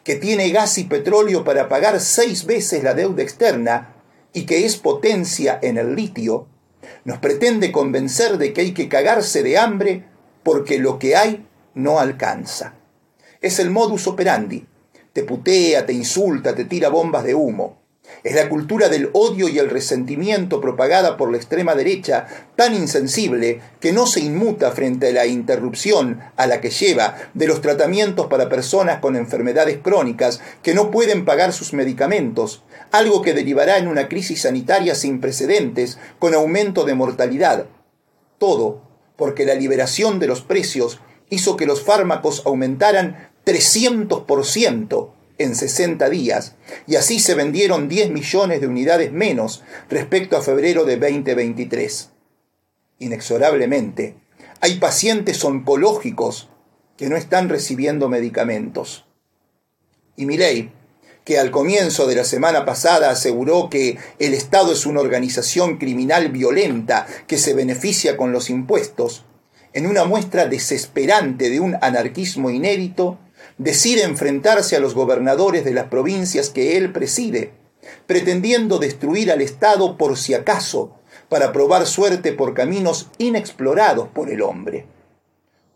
que 0.05 0.15
tiene 0.15 0.51
gas 0.51 0.79
y 0.79 0.85
petróleo 0.85 1.45
para 1.45 1.69
pagar 1.69 2.01
seis 2.01 2.45
veces 2.47 2.85
la 2.85 2.95
deuda 2.95 3.23
externa 3.23 3.95
y 4.33 4.45
que 4.47 4.65
es 4.65 4.77
potencia 4.77 5.59
en 5.61 5.79
el 5.79 5.97
litio, 5.97 6.47
nos 7.05 7.19
pretende 7.19 7.73
convencer 7.73 8.39
de 8.39 8.53
que 8.53 8.63
hay 8.63 8.73
que 8.73 8.89
cagarse 8.89 9.43
de 9.43 9.59
hambre 9.59 10.05
porque 10.43 10.79
lo 10.79 10.99
que 10.99 11.17
hay 11.17 11.47
no 11.75 11.99
alcanza. 11.99 12.75
Es 13.41 13.59
el 13.59 13.71
modus 13.71 14.07
operandi. 14.07 14.67
Te 15.13 15.25
putea, 15.25 15.87
te 15.87 15.93
insulta, 15.93 16.55
te 16.55 16.65
tira 16.65 16.89
bombas 16.89 17.25
de 17.25 17.35
humo. 17.35 17.80
Es 18.23 18.35
la 18.35 18.49
cultura 18.49 18.89
del 18.89 19.11
odio 19.13 19.49
y 19.49 19.59
el 19.59 19.71
resentimiento 19.71 20.61
propagada 20.61 21.17
por 21.17 21.31
la 21.31 21.37
extrema 21.37 21.75
derecha 21.75 22.27
tan 22.57 22.75
insensible 22.75 23.61
que 23.81 23.93
no 23.93 24.07
se 24.07 24.21
inmuta 24.21 24.71
frente 24.73 25.09
a 25.09 25.13
la 25.13 25.27
interrupción 25.27 26.21
a 26.37 26.47
la 26.47 26.61
que 26.61 26.71
lleva 26.71 27.17
de 27.35 27.47
los 27.47 27.61
tratamientos 27.61 28.27
para 28.27 28.49
personas 28.49 29.01
con 29.01 29.17
enfermedades 29.17 29.79
crónicas 29.83 30.41
que 30.63 30.75
no 30.75 30.91
pueden 30.91 31.25
pagar 31.25 31.53
sus 31.53 31.73
medicamentos, 31.73 32.63
algo 32.91 33.23
que 33.23 33.35
derivará 33.35 33.79
en 33.79 33.89
una 33.89 34.09
crisis 34.09 34.43
sanitaria 34.43 34.95
sin 34.95 35.21
precedentes 35.21 35.99
con 36.19 36.35
aumento 36.35 36.85
de 36.85 36.95
mortalidad. 36.95 37.67
Todo 38.39 38.83
porque 39.17 39.45
la 39.45 39.55
liberación 39.55 40.19
de 40.19 40.27
los 40.27 40.41
precios 40.41 41.01
hizo 41.29 41.57
que 41.57 41.67
los 41.67 41.83
fármacos 41.83 42.43
aumentaran 42.47 43.31
300% 43.45 45.11
en 45.41 45.57
60 45.57 46.11
días, 46.11 46.55
y 46.87 46.97
así 46.97 47.19
se 47.19 47.35
vendieron 47.35 47.89
10 47.89 48.11
millones 48.11 48.61
de 48.61 48.67
unidades 48.67 49.11
menos 49.11 49.63
respecto 49.89 50.37
a 50.37 50.43
febrero 50.43 50.85
de 50.85 50.99
2023. 50.99 52.11
Inexorablemente, 52.99 54.17
hay 54.61 54.79
pacientes 54.79 55.43
oncológicos 55.43 56.51
que 56.99 57.09
no 57.09 57.17
están 57.17 57.49
recibiendo 57.49 58.11
medicamentos. 58.11 59.07
Y 60.15 60.27
Milei, 60.27 60.73
que 61.25 61.39
al 61.39 61.51
comienzo 61.51 62.07
de 62.07 62.17
la 62.17 62.25
semana 62.25 62.67
pasada 62.67 63.09
aseguró 63.09 63.71
que 63.71 63.97
el 64.19 64.35
Estado 64.35 64.73
es 64.73 64.85
una 64.85 65.01
organización 65.01 65.79
criminal 65.79 66.29
violenta 66.29 67.07
que 67.27 67.39
se 67.39 67.55
beneficia 67.55 68.19
con 68.19 68.33
los 68.33 68.51
impuestos, 68.51 69.25
en 69.73 69.87
una 69.87 70.05
muestra 70.05 70.45
desesperante 70.45 71.49
de 71.49 71.61
un 71.61 71.79
anarquismo 71.81 72.51
inédito, 72.51 73.19
decide 73.61 74.05
enfrentarse 74.05 74.75
a 74.75 74.81
los 74.81 74.95
gobernadores 74.95 75.67
de 75.67 75.75
las 75.75 75.89
provincias 75.89 76.49
que 76.49 76.79
él 76.79 76.93
preside, 76.93 77.53
pretendiendo 78.07 78.79
destruir 78.79 79.31
al 79.31 79.43
Estado 79.43 79.99
por 79.99 80.17
si 80.17 80.33
acaso, 80.33 80.97
para 81.29 81.53
probar 81.53 81.87
suerte 81.87 82.33
por 82.33 82.55
caminos 82.55 83.11
inexplorados 83.19 84.09
por 84.09 84.31
el 84.31 84.41
hombre. 84.41 84.87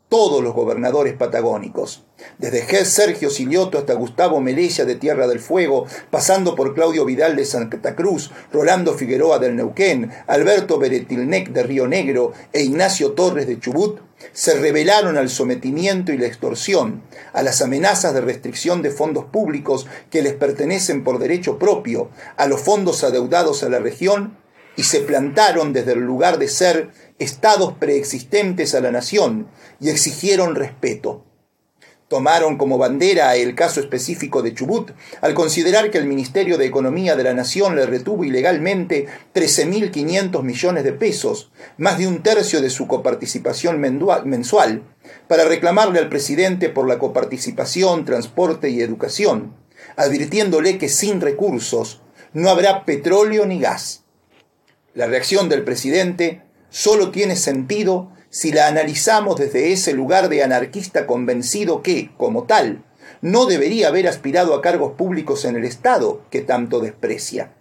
Todos 0.09 0.43
los 0.43 0.55
gobernadores 0.55 1.12
patagónicos, 1.12 2.05
desde 2.38 2.67
G. 2.67 2.85
Sergio 2.85 3.29
Silioto 3.29 3.76
hasta 3.76 3.93
Gustavo 3.93 4.41
Melella 4.41 4.87
de 4.87 4.95
Tierra 4.95 5.26
del 5.26 5.41
Fuego, 5.41 5.87
pasando 6.11 6.55
por 6.55 6.75
Claudio 6.75 7.05
Vidal 7.05 7.37
de 7.37 7.45
Santa 7.45 7.95
Cruz, 7.95 8.31
Rolando 8.50 8.95
Figueroa 8.95 9.38
del 9.38 9.57
Neuquén, 9.57 10.11
Alberto 10.26 10.79
Beretilnec 10.79 11.50
de 11.50 11.62
Río 11.62 11.87
Negro 11.87 12.33
e 12.53 12.62
Ignacio 12.62 13.12
Torres 13.12 13.47
de 13.47 13.61
Chubut, 13.61 14.00
se 14.33 14.54
rebelaron 14.54 15.16
al 15.16 15.28
sometimiento 15.28 16.12
y 16.12 16.19
la 16.19 16.26
extorsión, 16.26 17.02
a 17.33 17.43
las 17.43 17.62
amenazas 17.62 18.14
de 18.14 18.21
restricción 18.21 18.83
de 18.83 18.90
fondos 18.90 19.26
públicos 19.26 19.87
que 20.11 20.23
les 20.23 20.35
pertenecen 20.35 21.04
por 21.04 21.19
derecho 21.19 21.59
propio, 21.59 22.11
a 22.37 22.47
los 22.47 22.61
fondos 22.61 23.04
adeudados 23.04 23.62
a 23.62 23.69
la 23.69 23.78
región, 23.78 24.37
y 24.76 24.85
se 24.85 25.00
plantaron 25.00 25.73
desde 25.73 25.93
el 25.93 26.00
lugar 26.00 26.38
de 26.38 26.49
ser 26.49 26.90
estados 27.19 27.75
preexistentes 27.75 28.75
a 28.75 28.81
la 28.81 28.90
nación 28.90 29.49
y 29.81 29.90
exigieron 29.90 30.57
respeto 30.57 31.25
tomaron 32.14 32.59
como 32.59 32.78
bandera 32.78 33.35
el 33.35 33.56
caso 33.56 33.80
específico 33.80 34.40
de 34.40 34.54
Chubut, 34.54 34.92
al 35.21 35.35
considerar 35.35 35.90
que 35.90 35.99
el 35.99 36.06
Ministerio 36.06 36.59
de 36.59 36.64
Economía 36.64 37.16
de 37.16 37.25
la 37.25 37.35
Nación 37.35 37.75
le 37.75 37.87
retuvo 37.87 38.23
ilegalmente 38.23 39.09
13.500 39.35 40.44
millones 40.44 40.85
de 40.85 40.92
pesos, 40.92 41.50
más 41.76 41.99
de 41.99 42.06
un 42.06 42.23
tercio 42.23 42.62
de 42.62 42.71
su 42.71 42.87
coparticipación 42.87 43.80
mensual, 43.80 44.85
para 45.26 45.42
reclamarle 45.42 45.99
al 45.99 46.09
presidente 46.09 46.68
por 46.68 46.87
la 46.87 47.00
coparticipación, 47.00 48.04
transporte 48.04 48.71
y 48.71 48.80
educación, 48.80 49.52
advirtiéndole 49.97 50.78
que 50.78 50.88
sin 50.88 51.21
recursos 51.21 52.00
no 52.33 52.49
habrá 52.49 52.85
petróleo 52.85 53.44
ni 53.44 53.59
gas. 53.59 54.04
La 54.94 55.09
reacción 55.09 55.49
del 55.49 55.64
presidente 55.64 56.42
solo 56.71 57.11
tiene 57.11 57.35
sentido 57.35 58.12
si 58.35 58.50
la 58.50 58.67
analizamos 58.67 59.37
desde 59.37 59.71
ese 59.73 59.93
lugar 59.93 60.29
de 60.29 60.43
anarquista 60.43 61.07
convencido 61.07 61.83
que, 61.83 62.11
como 62.17 62.43
tal, 62.43 62.83
no 63.21 63.47
debería 63.47 63.87
haber 63.87 64.09
aspirado 64.09 64.55
a 64.55 64.61
cargos 64.61 64.95
públicos 64.95 65.45
en 65.45 65.55
el 65.55 65.64
Estado 65.64 66.21
que 66.33 66.41
tanto 66.41 66.81
desprecia. 66.81 67.53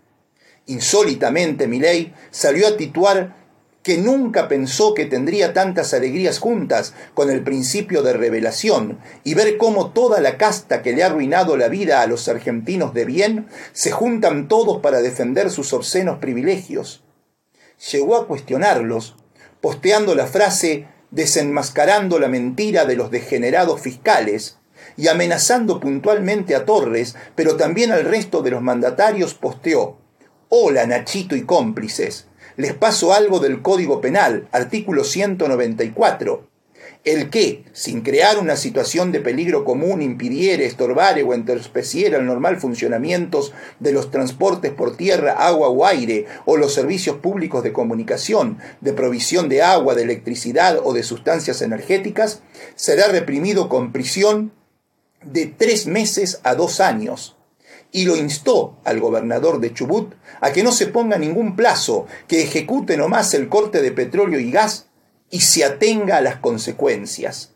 Insólitamente, 0.65 1.67
Milei 1.67 2.15
salió 2.31 2.67
a 2.67 2.75
tituar 2.75 3.35
que 3.83 3.99
nunca 3.99 4.47
pensó 4.47 4.95
que 4.95 5.05
tendría 5.05 5.53
tantas 5.53 5.93
alegrías 5.93 6.39
juntas 6.39 6.95
con 7.13 7.29
el 7.29 7.43
principio 7.43 8.01
de 8.01 8.13
revelación 8.13 8.97
y 9.23 9.35
ver 9.35 9.57
cómo 9.57 9.91
toda 9.91 10.21
la 10.21 10.37
casta 10.37 10.81
que 10.81 10.93
le 10.93 11.03
ha 11.03 11.05
arruinado 11.05 11.55
la 11.55 11.67
vida 11.67 12.01
a 12.01 12.07
los 12.07 12.27
argentinos 12.27 12.95
de 12.95 13.05
bien 13.05 13.47
se 13.73 13.91
juntan 13.91 14.47
todos 14.47 14.81
para 14.81 15.03
defender 15.03 15.51
sus 15.51 15.71
obscenos 15.71 16.17
privilegios. 16.17 17.03
Llegó 17.91 18.15
a 18.15 18.25
cuestionarlos 18.25 19.17
posteando 19.63 20.13
la 20.13 20.27
frase 20.27 20.87
desenmascarando 21.11 22.19
la 22.19 22.27
mentira 22.27 22.83
de 22.83 22.97
los 22.97 23.11
degenerados 23.11 23.79
fiscales 23.79 24.57
y 24.97 25.07
amenazando 25.07 25.79
puntualmente 25.79 26.53
a 26.53 26.65
Torres, 26.65 27.15
pero 27.33 27.55
también 27.55 27.93
al 27.93 28.03
resto 28.03 28.41
de 28.41 28.51
los 28.51 28.61
mandatarios, 28.61 29.35
posteó, 29.35 29.99
Hola 30.49 30.85
Nachito 30.85 31.37
y 31.37 31.43
cómplices, 31.43 32.27
les 32.57 32.73
paso 32.73 33.13
algo 33.13 33.39
del 33.39 33.61
Código 33.61 34.01
Penal, 34.01 34.49
artículo 34.51 35.05
194 35.05 36.49
el 37.03 37.29
que, 37.29 37.65
sin 37.73 38.01
crear 38.01 38.37
una 38.37 38.55
situación 38.55 39.11
de 39.11 39.19
peligro 39.19 39.65
común, 39.65 40.01
impidiere, 40.01 40.65
estorbare 40.65 41.23
o 41.23 41.33
entorpeciera 41.33 42.17
el 42.17 42.25
normal 42.25 42.57
funcionamiento 42.57 43.41
de 43.79 43.91
los 43.91 44.09
transportes 44.09 44.71
por 44.71 44.95
tierra, 44.95 45.33
agua 45.33 45.67
o 45.67 45.85
aire, 45.85 46.25
o 46.45 46.55
los 46.55 46.73
servicios 46.73 47.17
públicos 47.17 47.63
de 47.63 47.73
comunicación, 47.73 48.57
de 48.79 48.93
provisión 48.93 49.49
de 49.49 49.61
agua, 49.61 49.95
de 49.95 50.03
electricidad 50.03 50.79
o 50.81 50.93
de 50.93 51.03
sustancias 51.03 51.61
energéticas, 51.61 52.41
será 52.75 53.07
reprimido 53.07 53.67
con 53.67 53.91
prisión 53.91 54.53
de 55.23 55.45
tres 55.47 55.87
meses 55.87 56.39
a 56.43 56.55
dos 56.55 56.79
años. 56.79 57.35
Y 57.91 58.05
lo 58.05 58.15
instó 58.15 58.79
al 58.85 58.99
gobernador 58.99 59.59
de 59.59 59.73
Chubut 59.73 60.15
a 60.41 60.51
que 60.51 60.63
no 60.63 60.71
se 60.71 60.87
ponga 60.87 61.17
ningún 61.17 61.55
plazo, 61.55 62.07
que 62.27 62.41
ejecute 62.41 62.97
nomás 62.97 63.33
el 63.33 63.49
corte 63.49 63.81
de 63.81 63.91
petróleo 63.91 64.39
y 64.39 64.51
gas 64.51 64.87
y 65.29 65.41
se 65.41 65.63
atenga 65.63 66.17
a 66.17 66.21
las 66.21 66.37
consecuencias. 66.37 67.53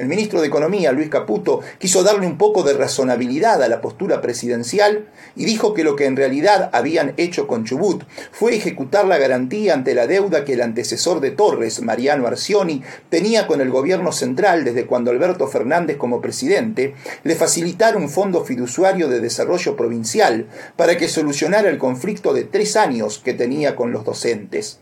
El 0.00 0.08
ministro 0.08 0.40
de 0.40 0.46
Economía, 0.46 0.92
Luis 0.92 1.10
Caputo, 1.10 1.60
quiso 1.78 2.02
darle 2.02 2.26
un 2.26 2.38
poco 2.38 2.62
de 2.62 2.72
razonabilidad 2.72 3.62
a 3.62 3.68
la 3.68 3.82
postura 3.82 4.22
presidencial 4.22 5.10
y 5.36 5.44
dijo 5.44 5.74
que 5.74 5.84
lo 5.84 5.94
que 5.94 6.06
en 6.06 6.16
realidad 6.16 6.70
habían 6.72 7.12
hecho 7.18 7.46
con 7.46 7.66
Chubut 7.66 8.04
fue 8.32 8.54
ejecutar 8.54 9.06
la 9.06 9.18
garantía 9.18 9.74
ante 9.74 9.94
la 9.94 10.06
deuda 10.06 10.46
que 10.46 10.54
el 10.54 10.62
antecesor 10.62 11.20
de 11.20 11.32
Torres, 11.32 11.82
Mariano 11.82 12.26
Arcioni, 12.26 12.82
tenía 13.10 13.46
con 13.46 13.60
el 13.60 13.68
gobierno 13.68 14.10
central 14.10 14.64
desde 14.64 14.86
cuando 14.86 15.10
Alberto 15.10 15.48
Fernández 15.48 15.98
como 15.98 16.22
presidente 16.22 16.94
le 17.22 17.34
facilitara 17.34 17.98
un 17.98 18.08
fondo 18.08 18.42
fiduciario 18.42 19.06
de 19.06 19.20
desarrollo 19.20 19.76
provincial 19.76 20.46
para 20.76 20.96
que 20.96 21.08
solucionara 21.08 21.68
el 21.68 21.76
conflicto 21.76 22.32
de 22.32 22.44
tres 22.44 22.74
años 22.76 23.20
que 23.22 23.34
tenía 23.34 23.76
con 23.76 23.92
los 23.92 24.06
docentes. 24.06 24.80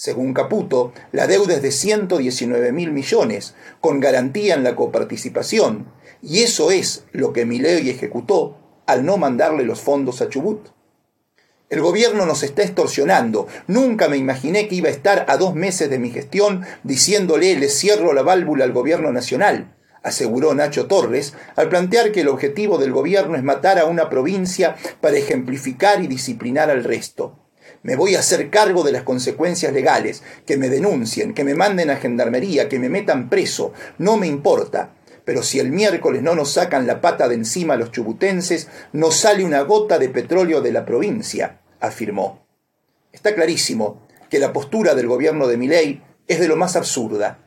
Según 0.00 0.32
Caputo, 0.32 0.92
la 1.10 1.26
deuda 1.26 1.54
es 1.54 1.62
de 1.62 1.72
119 1.72 2.70
mil 2.70 2.92
millones, 2.92 3.56
con 3.80 3.98
garantía 3.98 4.54
en 4.54 4.62
la 4.62 4.76
coparticipación, 4.76 5.88
y 6.22 6.44
eso 6.44 6.70
es 6.70 7.02
lo 7.10 7.32
que 7.32 7.44
Milei 7.44 7.90
ejecutó 7.90 8.58
al 8.86 9.04
no 9.04 9.16
mandarle 9.16 9.64
los 9.64 9.80
fondos 9.80 10.22
a 10.22 10.28
Chubut. 10.28 10.68
El 11.68 11.80
gobierno 11.80 12.26
nos 12.26 12.44
está 12.44 12.62
extorsionando. 12.62 13.48
Nunca 13.66 14.06
me 14.06 14.16
imaginé 14.16 14.68
que 14.68 14.76
iba 14.76 14.88
a 14.88 14.92
estar 14.92 15.26
a 15.28 15.36
dos 15.36 15.56
meses 15.56 15.90
de 15.90 15.98
mi 15.98 16.10
gestión 16.10 16.64
diciéndole 16.84 17.56
le 17.56 17.68
cierro 17.68 18.12
la 18.12 18.22
válvula 18.22 18.66
al 18.66 18.72
gobierno 18.72 19.10
nacional, 19.10 19.74
aseguró 20.04 20.54
Nacho 20.54 20.86
Torres, 20.86 21.34
al 21.56 21.68
plantear 21.68 22.12
que 22.12 22.20
el 22.20 22.28
objetivo 22.28 22.78
del 22.78 22.92
gobierno 22.92 23.34
es 23.34 23.42
matar 23.42 23.80
a 23.80 23.86
una 23.86 24.08
provincia 24.08 24.76
para 25.00 25.18
ejemplificar 25.18 26.00
y 26.00 26.06
disciplinar 26.06 26.70
al 26.70 26.84
resto. 26.84 27.47
Me 27.82 27.96
voy 27.96 28.16
a 28.16 28.20
hacer 28.20 28.50
cargo 28.50 28.82
de 28.82 28.92
las 28.92 29.02
consecuencias 29.02 29.72
legales, 29.72 30.22
que 30.46 30.56
me 30.56 30.68
denuncien, 30.68 31.34
que 31.34 31.44
me 31.44 31.54
manden 31.54 31.90
a 31.90 31.96
gendarmería, 31.96 32.68
que 32.68 32.78
me 32.78 32.88
metan 32.88 33.28
preso, 33.28 33.72
no 33.98 34.16
me 34.16 34.26
importa. 34.26 34.94
Pero 35.24 35.42
si 35.42 35.60
el 35.60 35.70
miércoles 35.70 36.22
no 36.22 36.34
nos 36.34 36.52
sacan 36.52 36.86
la 36.86 37.00
pata 37.00 37.28
de 37.28 37.34
encima 37.34 37.76
los 37.76 37.92
chubutenses, 37.92 38.68
no 38.92 39.10
sale 39.10 39.44
una 39.44 39.60
gota 39.62 39.98
de 39.98 40.08
petróleo 40.08 40.60
de 40.60 40.72
la 40.72 40.86
provincia, 40.86 41.60
afirmó. 41.80 42.46
Está 43.12 43.34
clarísimo 43.34 44.06
que 44.30 44.38
la 44.38 44.52
postura 44.52 44.94
del 44.94 45.06
gobierno 45.06 45.46
de 45.46 45.56
Miley 45.56 46.02
es 46.26 46.40
de 46.40 46.48
lo 46.48 46.56
más 46.56 46.76
absurda. 46.76 47.38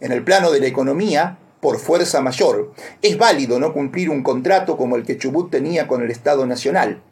En 0.00 0.12
el 0.12 0.22
plano 0.22 0.50
de 0.50 0.60
la 0.60 0.66
economía, 0.66 1.38
por 1.60 1.78
fuerza 1.78 2.20
mayor, 2.20 2.72
es 3.02 3.18
válido 3.18 3.58
no 3.58 3.72
cumplir 3.72 4.10
un 4.10 4.22
contrato 4.22 4.76
como 4.76 4.96
el 4.96 5.04
que 5.04 5.18
Chubut 5.18 5.50
tenía 5.50 5.88
con 5.88 6.02
el 6.02 6.10
Estado 6.10 6.46
Nacional. 6.46 7.02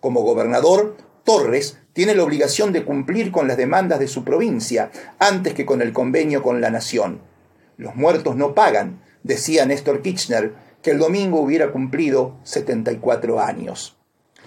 Como 0.00 0.22
gobernador, 0.22 0.96
Torres 1.26 1.76
tiene 1.92 2.14
la 2.14 2.22
obligación 2.22 2.72
de 2.72 2.84
cumplir 2.84 3.32
con 3.32 3.48
las 3.48 3.56
demandas 3.56 3.98
de 3.98 4.06
su 4.06 4.24
provincia 4.24 4.90
antes 5.18 5.54
que 5.54 5.66
con 5.66 5.82
el 5.82 5.92
convenio 5.92 6.42
con 6.42 6.60
la 6.60 6.70
nación. 6.70 7.20
Los 7.76 7.96
muertos 7.96 8.36
no 8.36 8.54
pagan, 8.54 9.02
decía 9.24 9.66
Néstor 9.66 10.02
Kirchner, 10.02 10.54
que 10.82 10.92
el 10.92 10.98
domingo 10.98 11.40
hubiera 11.40 11.72
cumplido 11.72 12.36
74 12.44 13.40
años. 13.40 13.96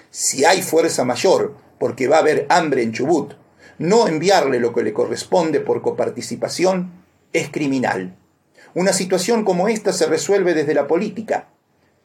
Si 0.09 0.45
hay 0.45 0.61
fuerza 0.61 1.03
mayor, 1.03 1.57
porque 1.79 2.07
va 2.07 2.15
a 2.15 2.21
haber 2.21 2.45
hambre 2.49 2.81
en 2.81 2.93
Chubut, 2.93 3.33
no 3.77 4.07
enviarle 4.07 4.61
lo 4.61 4.73
que 4.73 4.83
le 4.83 4.93
corresponde 4.93 5.59
por 5.59 5.81
coparticipación 5.81 6.93
es 7.33 7.49
criminal. 7.49 8.15
Una 8.73 8.93
situación 8.93 9.43
como 9.43 9.67
esta 9.67 9.91
se 9.91 10.05
resuelve 10.05 10.53
desde 10.53 10.73
la 10.73 10.87
política. 10.87 11.49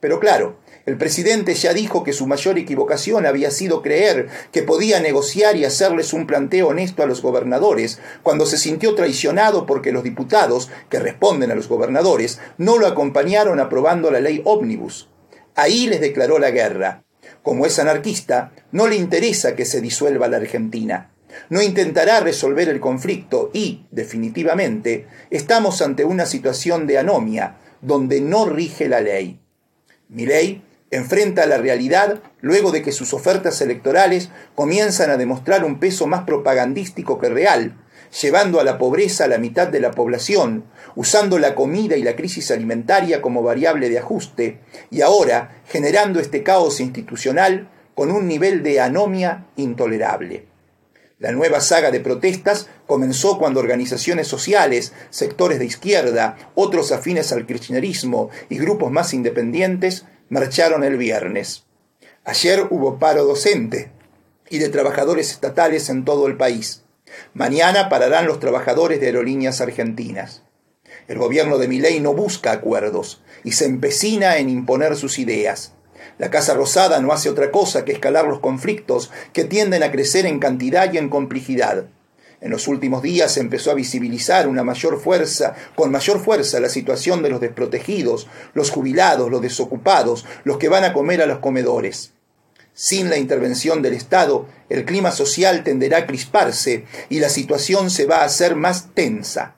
Pero 0.01 0.19
claro, 0.19 0.59
el 0.87 0.99
presidente 0.99 1.55
ya 1.55 1.73
dijo 1.73 2.05
que 2.05 2.13
su 2.13 2.27
mayor 2.27 2.59
equivocación 2.59 3.25
había 3.25 3.51
sido 3.51 3.81
creer 3.81 4.29
que 4.53 4.63
podía 4.63 5.01
negociar 5.01 5.57
y 5.57 5.65
hacerles 5.65 6.13
un 6.13 6.27
planteo 6.27 6.69
honesto 6.69 7.03
a 7.03 7.07
los 7.07 7.23
gobernadores, 7.23 8.01
cuando 8.23 8.45
se 8.45 8.59
sintió 8.59 8.95
traicionado 8.95 9.65
porque 9.65 9.93
los 9.93 10.05
diputados, 10.05 10.71
que 10.91 10.99
responden 10.99 11.51
a 11.51 11.55
los 11.55 11.69
gobernadores, 11.69 12.39
no 12.59 12.77
lo 12.77 12.87
acompañaron 12.87 13.61
aprobando 13.61 14.11
la 14.11 14.21
ley 14.21 14.43
ómnibus. 14.45 15.09
Ahí 15.55 15.87
les 15.87 16.03
declaró 16.03 16.39
la 16.39 16.51
guerra. 16.51 17.05
Como 17.43 17.65
es 17.65 17.79
anarquista, 17.79 18.53
no 18.71 18.87
le 18.87 18.97
interesa 18.97 19.57
que 19.57 19.65
se 19.65 19.81
disuelva 19.81 20.29
la 20.29 20.37
Argentina. 20.37 21.13
No 21.49 21.63
intentará 21.63 22.21
resolver 22.21 22.69
el 22.69 22.81
conflicto 22.81 23.51
y, 23.55 23.87
definitivamente, 23.91 25.07
estamos 25.31 25.81
ante 25.81 26.05
una 26.05 26.27
situación 26.27 26.87
de 26.87 26.99
anomia, 26.99 27.57
donde 27.81 28.21
no 28.21 28.45
rige 28.45 28.89
la 28.89 29.01
ley. 29.01 29.41
ley 30.09 30.63
enfrenta 30.97 31.47
la 31.47 31.59
realidad 31.59 32.21
luego 32.41 32.71
de 32.71 32.83
que 32.83 32.93
sus 32.93 33.15
ofertas 33.15 33.61
electorales 33.61 34.31
comienzan 34.55 35.11
a 35.11 35.17
demostrar 35.17 35.65
un 35.65 35.79
peso 35.79 36.07
más 36.07 36.25
propagandístico 36.25 37.19
que 37.19 37.29
real, 37.29 37.77
llevando 38.23 38.61
a 38.61 38.65
la 38.65 38.79
pobreza 38.79 39.25
a 39.25 39.29
la 39.29 39.39
mitad 39.39 39.69
de 39.69 39.81
la 39.81 39.91
población, 39.91 40.65
usando 40.95 41.39
la 41.39 41.55
comida 41.55 41.97
y 41.97 42.03
la 42.03 42.17
crisis 42.17 42.51
alimentaria 42.51 43.21
como 43.23 43.43
variable 43.43 43.89
de 43.89 43.99
ajuste, 43.99 44.61
y 44.91 45.01
ahora 45.01 45.63
generando 45.67 46.21
este 46.21 46.43
caos 46.43 46.81
institucional 46.81 47.69
con 47.95 48.11
un 48.11 48.29
nivel 48.29 48.63
de 48.63 48.81
anomia 48.81 49.47
intolerable. 49.57 50.47
La 51.19 51.33
nueva 51.33 51.61
saga 51.61 51.91
de 51.91 52.01
protestas 52.01 52.69
comenzó 52.87 53.39
cuando 53.39 53.61
organizaciones 53.61 54.29
sociales, 54.29 54.93
sectores 55.11 55.59
de 55.59 55.65
izquierda, 55.65 56.37
otros 56.55 56.93
afines 56.93 57.33
al 57.33 57.47
kirchnerismo 57.47 58.31
y 58.51 58.59
grupos 58.59 58.91
más 58.91 59.15
independientes 59.15 60.05
marcharon 60.29 60.85
el 60.85 60.97
viernes. 60.97 61.65
Ayer 62.25 62.67
hubo 62.71 62.99
paro 62.99 63.25
docente 63.25 63.93
y 64.49 64.59
de 64.59 64.69
trabajadores 64.69 65.31
estatales 65.31 65.89
en 65.89 66.05
todo 66.05 66.27
el 66.27 66.37
país. 66.37 66.83
Mañana 67.35 67.89
pararán 67.89 68.27
los 68.27 68.41
trabajadores 68.41 69.01
de 69.01 69.07
aerolíneas 69.07 69.61
argentinas. 69.61 70.43
El 71.07 71.19
gobierno 71.19 71.59
de 71.59 71.69
Milei 71.69 72.01
no 72.01 72.15
busca 72.15 72.53
acuerdos 72.53 73.23
y 73.43 73.53
se 73.53 73.67
empecina 73.67 74.39
en 74.39 74.49
imponer 74.49 74.97
sus 74.97 75.19
ideas. 75.19 75.73
La 76.19 76.31
Casa 76.31 76.55
Rosada 76.55 77.01
no 77.01 77.13
hace 77.13 77.29
otra 77.29 77.51
cosa 77.51 77.85
que 77.85 77.93
escalar 77.93 78.27
los 78.27 78.41
conflictos 78.41 79.11
que 79.33 79.45
tienden 79.45 79.83
a 79.83 79.91
crecer 79.91 80.27
en 80.27 80.39
cantidad 80.39 80.93
y 80.93 80.99
en 80.99 81.09
complejidad. 81.09 81.87
En 82.45 82.51
los 82.51 82.69
últimos 82.69 83.03
días 83.03 83.33
se 83.33 83.41
empezó 83.41 83.71
a 83.71 83.75
visibilizar 83.75 84.47
una 84.49 84.63
mayor 84.63 85.01
fuerza, 85.01 85.55
con 85.75 85.91
mayor 85.91 86.23
fuerza, 86.23 86.61
la 86.61 86.69
situación 86.69 87.23
de 87.23 87.31
los 87.31 87.41
desprotegidos, 87.41 88.29
los 88.53 88.71
jubilados, 88.71 89.31
los 89.31 89.41
desocupados, 89.41 90.27
los 90.45 90.59
que 90.59 90.69
van 90.69 90.85
a 90.85 90.93
comer 90.93 91.23
a 91.23 91.27
los 91.27 91.39
comedores. 91.39 92.13
Sin 92.75 93.09
la 93.09 93.17
intervención 93.17 93.81
del 93.81 93.95
Estado, 93.95 94.47
el 94.69 94.85
clima 94.85 95.11
social 95.11 95.65
tenderá 95.65 95.99
a 96.01 96.07
crisparse 96.07 96.85
y 97.09 97.19
la 97.19 97.31
situación 97.31 97.89
se 97.89 98.05
va 98.05 98.19
a 98.19 98.25
hacer 98.25 98.57
más 98.57 98.91
tensa. 98.93 99.57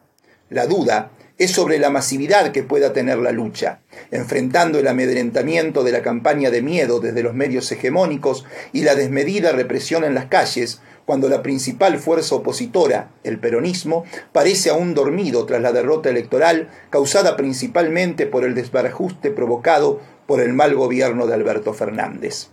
La 0.49 0.68
duda 0.68 1.11
es 1.38 1.51
sobre 1.51 1.81
la 1.81 1.90
masividad 1.90 2.53
que 2.53 2.62
pueda 2.62 2.92
tener 2.92 3.18
la 3.18 3.33
lucha, 3.33 3.81
enfrentando 4.12 4.79
el 4.79 4.87
amedrentamiento 4.87 5.83
de 5.83 5.90
la 5.90 6.03
campaña 6.03 6.51
de 6.51 6.62
miedo 6.62 7.01
desde 7.01 7.25
los 7.25 7.35
medios 7.35 7.70
hegemónicos 7.72 8.44
y 8.72 8.83
la 8.83 8.94
desmedida 8.94 9.51
represión 9.51 10.05
en 10.05 10.14
las 10.14 10.27
calles, 10.27 10.81
cuando 11.07 11.29
la 11.29 11.42
principal 11.42 11.99
fuerza 11.99 12.35
opositora, 12.35 13.11
el 13.25 13.38
peronismo, 13.38 14.05
parece 14.33 14.71
aún 14.71 14.92
dormido 14.92 15.47
tras 15.47 15.62
la 15.62 15.73
derrota 15.73 16.11
electoral 16.11 16.69
causada 16.90 17.37
principalmente 17.37 18.27
por 18.27 18.45
el 18.45 18.55
desbarajuste 18.55 19.31
provocado 19.31 20.01
por 20.27 20.40
el 20.40 20.53
mal 20.53 20.75
gobierno 20.75 21.29
de 21.29 21.35
Alberto 21.35 21.73
Fernández. 21.73 22.49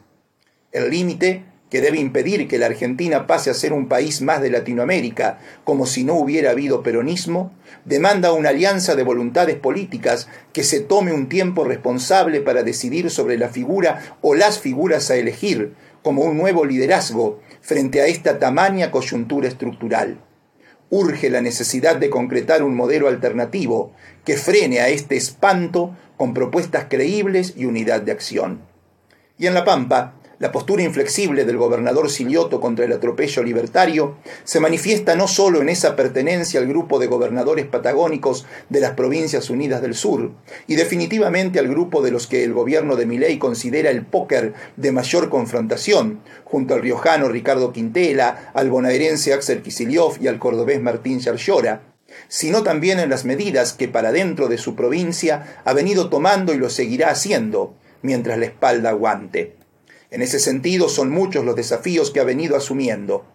El 0.72 0.92
límite 0.92 1.44
que 1.72 1.82
debe 1.82 1.98
impedir 1.98 2.48
que 2.48 2.60
la 2.60 2.68
Argentina 2.68 3.26
pase 3.26 3.50
a 3.50 3.56
ser 3.56 3.74
un 3.74 3.88
país 3.88 4.22
más 4.22 4.44
de 4.44 4.52
Latinoamérica, 4.52 5.40
como 5.64 5.88
si 5.88 6.04
no 6.04 6.14
hubiera 6.14 6.52
habido 6.52 6.84
peronismo, 6.84 7.52
demanda 7.84 8.32
una 8.32 8.50
alianza 8.50 8.96
de 8.96 9.02
voluntades 9.02 9.56
políticas 9.56 10.28
que 10.54 10.64
se 10.64 10.82
tome 10.82 11.14
un 11.14 11.30
tiempo 11.30 11.64
responsable 11.64 12.42
para 12.42 12.62
decidir 12.62 13.10
sobre 13.10 13.40
la 13.40 13.50
figura 13.50 14.18
o 14.22 14.36
las 14.36 14.60
figuras 14.60 15.10
a 15.10 15.16
elegir, 15.16 15.74
como 16.04 16.22
un 16.22 16.38
nuevo 16.38 16.64
liderazgo 16.64 17.40
frente 17.64 18.02
a 18.02 18.08
esta 18.08 18.40
tamaña 18.40 18.92
coyuntura 18.92 19.48
estructural. 19.48 20.20
Urge 20.90 21.30
la 21.30 21.42
necesidad 21.42 21.96
de 21.96 22.10
concretar 22.10 22.62
un 22.62 22.76
modelo 22.76 23.08
alternativo 23.08 23.94
que 24.26 24.36
frene 24.36 24.82
a 24.82 24.90
este 24.90 25.16
espanto 25.16 25.96
con 26.18 26.34
propuestas 26.34 26.86
creíbles 26.90 27.54
y 27.56 27.66
unidad 27.66 28.02
de 28.02 28.12
acción. 28.12 28.62
Y 29.40 29.48
en 29.48 29.54
La 29.54 29.64
Pampa, 29.64 30.16
la 30.44 30.52
postura 30.52 30.84
inflexible 30.84 31.46
del 31.46 31.56
gobernador 31.56 32.10
Silioto 32.10 32.60
contra 32.60 32.84
el 32.84 32.92
atropello 32.92 33.42
libertario 33.44 34.18
se 34.44 34.60
manifiesta 34.60 35.16
no 35.16 35.30
solo 35.30 35.62
en 35.62 35.70
esa 35.70 35.96
pertenencia 35.96 36.60
al 36.60 36.68
grupo 36.68 37.00
de 37.00 37.08
gobernadores 37.08 37.66
patagónicos 37.66 38.46
de 38.68 38.82
las 38.82 38.92
Provincias 38.92 39.50
Unidas 39.50 39.82
del 39.82 39.96
Sur, 39.96 40.32
y 40.68 40.76
definitivamente 40.76 41.60
al 41.60 41.70
grupo 41.70 42.02
de 42.02 42.12
los 42.12 42.28
que 42.28 42.44
el 42.44 42.52
gobierno 42.52 42.98
de 42.98 43.06
Miley 43.06 43.40
considera 43.40 43.90
el 43.90 44.06
póker 44.06 44.54
de 44.76 44.92
mayor 44.92 45.30
confrontación, 45.30 46.20
junto 46.44 46.74
al 46.74 46.82
riojano 46.82 47.30
Ricardo 47.30 47.72
Quintela, 47.72 48.52
al 48.54 48.70
bonaerense 48.70 49.32
Axel 49.32 49.62
Kisiliov 49.62 50.18
y 50.20 50.28
al 50.28 50.40
cordobés 50.40 50.82
Martín 50.82 51.22
Yarlora, 51.22 51.84
sino 52.28 52.64
también 52.64 53.00
en 53.00 53.10
las 53.10 53.24
medidas 53.24 53.72
que 53.72 53.88
para 53.88 54.12
dentro 54.12 54.50
de 54.50 54.58
su 54.58 54.76
provincia 54.76 55.62
ha 55.64 55.72
venido 55.72 56.10
tomando 56.10 56.54
y 56.54 56.58
lo 56.58 56.70
seguirá 56.70 57.12
haciendo, 57.12 57.76
mientras 58.02 58.38
la 58.38 58.48
espalda 58.48 58.90
aguante. 58.90 59.63
En 60.14 60.22
ese 60.22 60.40
sentido, 60.40 60.90
son 60.90 61.10
muchos 61.10 61.44
los 61.44 61.56
desafíos 61.56 62.12
que 62.12 62.20
ha 62.20 62.24
venido 62.24 62.56
asumiendo. 62.56 63.26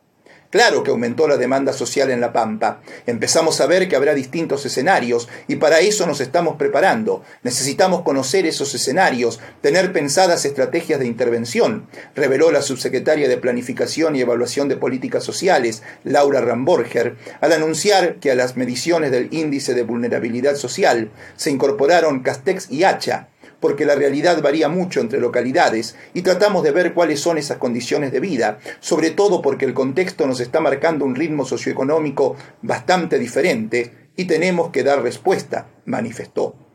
Claro 0.50 0.84
que 0.84 0.92
aumentó 0.92 1.26
la 1.26 1.36
demanda 1.36 1.72
social 1.72 2.08
en 2.12 2.20
La 2.20 2.32
Pampa. 2.32 2.82
Empezamos 3.04 3.60
a 3.60 3.66
ver 3.66 3.88
que 3.88 3.96
habrá 3.96 4.14
distintos 4.14 4.64
escenarios 4.64 5.28
y 5.48 5.56
para 5.56 5.80
eso 5.80 6.06
nos 6.06 6.20
estamos 6.20 6.54
preparando. 6.54 7.24
Necesitamos 7.42 8.02
conocer 8.02 8.46
esos 8.46 8.72
escenarios, 8.76 9.40
tener 9.60 9.92
pensadas 9.92 10.44
estrategias 10.44 11.00
de 11.00 11.06
intervención, 11.06 11.88
reveló 12.14 12.52
la 12.52 12.62
subsecretaria 12.62 13.28
de 13.28 13.38
Planificación 13.38 14.14
y 14.14 14.20
Evaluación 14.20 14.68
de 14.68 14.76
Políticas 14.76 15.24
Sociales, 15.24 15.82
Laura 16.04 16.40
Ramborger, 16.40 17.16
al 17.40 17.52
anunciar 17.52 18.20
que 18.20 18.30
a 18.30 18.36
las 18.36 18.56
mediciones 18.56 19.10
del 19.10 19.34
índice 19.34 19.74
de 19.74 19.82
vulnerabilidad 19.82 20.54
social 20.54 21.10
se 21.34 21.50
incorporaron 21.50 22.20
Castex 22.20 22.70
y 22.70 22.84
Hacha 22.84 23.30
porque 23.60 23.84
la 23.84 23.94
realidad 23.94 24.40
varía 24.42 24.68
mucho 24.68 25.00
entre 25.00 25.20
localidades 25.20 25.96
y 26.14 26.22
tratamos 26.22 26.62
de 26.62 26.70
ver 26.70 26.94
cuáles 26.94 27.20
son 27.20 27.38
esas 27.38 27.58
condiciones 27.58 28.12
de 28.12 28.20
vida, 28.20 28.58
sobre 28.80 29.10
todo 29.10 29.42
porque 29.42 29.64
el 29.64 29.74
contexto 29.74 30.26
nos 30.26 30.40
está 30.40 30.60
marcando 30.60 31.04
un 31.04 31.14
ritmo 31.14 31.44
socioeconómico 31.44 32.36
bastante 32.62 33.18
diferente 33.18 34.10
y 34.16 34.26
tenemos 34.26 34.70
que 34.70 34.82
dar 34.82 35.02
respuesta, 35.02 35.66
manifestó. 35.86 36.67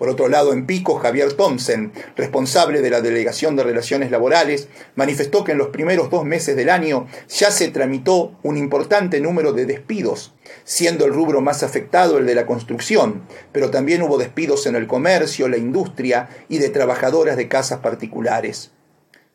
Por 0.00 0.08
otro 0.08 0.30
lado, 0.30 0.54
en 0.54 0.64
Pico, 0.64 0.94
Javier 0.94 1.34
Thompson, 1.34 1.92
responsable 2.16 2.80
de 2.80 2.88
la 2.88 3.02
Delegación 3.02 3.54
de 3.54 3.64
Relaciones 3.64 4.10
Laborales, 4.10 4.68
manifestó 4.94 5.44
que 5.44 5.52
en 5.52 5.58
los 5.58 5.68
primeros 5.68 6.08
dos 6.08 6.24
meses 6.24 6.56
del 6.56 6.70
año 6.70 7.06
ya 7.28 7.50
se 7.50 7.68
tramitó 7.68 8.32
un 8.42 8.56
importante 8.56 9.20
número 9.20 9.52
de 9.52 9.66
despidos, 9.66 10.32
siendo 10.64 11.04
el 11.04 11.12
rubro 11.12 11.42
más 11.42 11.62
afectado 11.62 12.16
el 12.16 12.24
de 12.24 12.34
la 12.34 12.46
construcción, 12.46 13.26
pero 13.52 13.70
también 13.70 14.00
hubo 14.00 14.16
despidos 14.16 14.64
en 14.64 14.74
el 14.74 14.86
comercio, 14.86 15.48
la 15.48 15.58
industria 15.58 16.30
y 16.48 16.56
de 16.56 16.70
trabajadoras 16.70 17.36
de 17.36 17.48
casas 17.48 17.80
particulares. 17.80 18.70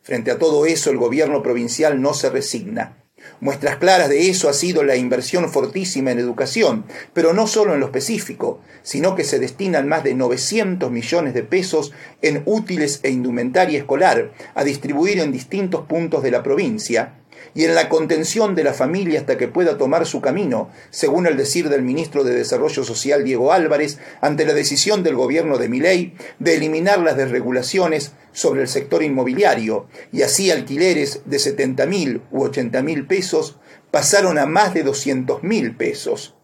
Frente 0.02 0.32
a 0.32 0.38
todo 0.40 0.66
eso, 0.66 0.90
el 0.90 0.96
gobierno 0.96 1.44
provincial 1.44 2.02
no 2.02 2.12
se 2.12 2.28
resigna. 2.28 3.05
Muestras 3.40 3.76
claras 3.76 4.08
de 4.08 4.30
eso 4.30 4.48
ha 4.48 4.54
sido 4.54 4.82
la 4.82 4.96
inversión 4.96 5.50
fortísima 5.50 6.10
en 6.10 6.18
educación, 6.18 6.84
pero 7.12 7.34
no 7.34 7.46
solo 7.46 7.74
en 7.74 7.80
lo 7.80 7.86
específico, 7.86 8.60
sino 8.82 9.14
que 9.14 9.24
se 9.24 9.38
destinan 9.38 9.88
más 9.88 10.04
de 10.04 10.14
900 10.14 10.90
millones 10.90 11.34
de 11.34 11.42
pesos 11.42 11.92
en 12.22 12.42
útiles 12.46 13.00
e 13.02 13.10
indumentaria 13.10 13.78
escolar 13.78 14.32
a 14.54 14.64
distribuir 14.64 15.18
en 15.18 15.32
distintos 15.32 15.82
puntos 15.86 16.22
de 16.22 16.30
la 16.30 16.42
provincia, 16.42 17.14
y 17.54 17.64
en 17.64 17.74
la 17.74 17.88
contención 17.88 18.54
de 18.54 18.64
la 18.64 18.74
familia 18.74 19.20
hasta 19.20 19.36
que 19.36 19.48
pueda 19.48 19.78
tomar 19.78 20.06
su 20.06 20.20
camino, 20.20 20.70
según 20.90 21.26
el 21.26 21.36
decir 21.36 21.68
del 21.68 21.82
ministro 21.82 22.24
de 22.24 22.34
Desarrollo 22.34 22.84
Social 22.84 23.24
Diego 23.24 23.52
Álvarez, 23.52 23.98
ante 24.20 24.44
la 24.44 24.54
decisión 24.54 25.02
del 25.02 25.14
gobierno 25.14 25.58
de 25.58 25.68
Miley 25.68 26.14
de 26.38 26.54
eliminar 26.54 26.98
las 26.98 27.16
desregulaciones 27.16 28.12
sobre 28.32 28.62
el 28.62 28.68
sector 28.68 29.02
inmobiliario, 29.02 29.86
y 30.12 30.22
así 30.22 30.50
alquileres 30.50 31.22
de 31.24 31.38
70 31.38 31.86
mil 31.86 32.22
u 32.30 32.42
80 32.42 32.82
mil 32.82 33.06
pesos 33.06 33.58
pasaron 33.90 34.38
a 34.38 34.46
más 34.46 34.74
de 34.74 34.82
200 34.82 35.42
mil 35.42 35.74
pesos. 35.76 36.34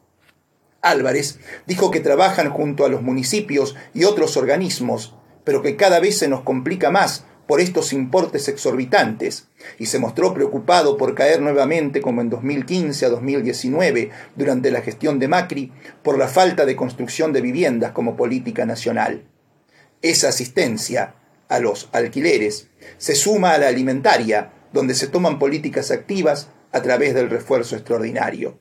Álvarez 0.80 1.38
dijo 1.66 1.90
que 1.90 2.00
trabajan 2.00 2.50
junto 2.50 2.84
a 2.84 2.88
los 2.88 3.02
municipios 3.02 3.76
y 3.94 4.04
otros 4.04 4.36
organismos, 4.36 5.14
pero 5.44 5.62
que 5.62 5.76
cada 5.76 6.00
vez 6.00 6.18
se 6.18 6.28
nos 6.28 6.42
complica 6.42 6.90
más 6.90 7.24
por 7.46 7.60
estos 7.60 7.92
importes 7.92 8.48
exorbitantes 8.48 9.48
y 9.78 9.86
se 9.86 9.98
mostró 9.98 10.32
preocupado 10.32 10.96
por 10.96 11.14
caer 11.14 11.40
nuevamente 11.40 12.00
como 12.00 12.20
en 12.20 12.30
2015 12.30 13.06
a 13.06 13.08
2019 13.08 14.10
durante 14.36 14.70
la 14.70 14.80
gestión 14.80 15.18
de 15.18 15.28
Macri 15.28 15.72
por 16.02 16.18
la 16.18 16.28
falta 16.28 16.64
de 16.64 16.76
construcción 16.76 17.32
de 17.32 17.40
viviendas 17.40 17.92
como 17.92 18.16
política 18.16 18.64
nacional. 18.64 19.24
Esa 20.02 20.28
asistencia 20.28 21.14
a 21.48 21.58
los 21.58 21.88
alquileres 21.92 22.68
se 22.98 23.14
suma 23.14 23.52
a 23.52 23.58
la 23.58 23.68
alimentaria, 23.68 24.52
donde 24.72 24.94
se 24.94 25.06
toman 25.06 25.38
políticas 25.38 25.90
activas 25.90 26.48
a 26.72 26.80
través 26.80 27.14
del 27.14 27.28
refuerzo 27.28 27.76
extraordinario. 27.76 28.58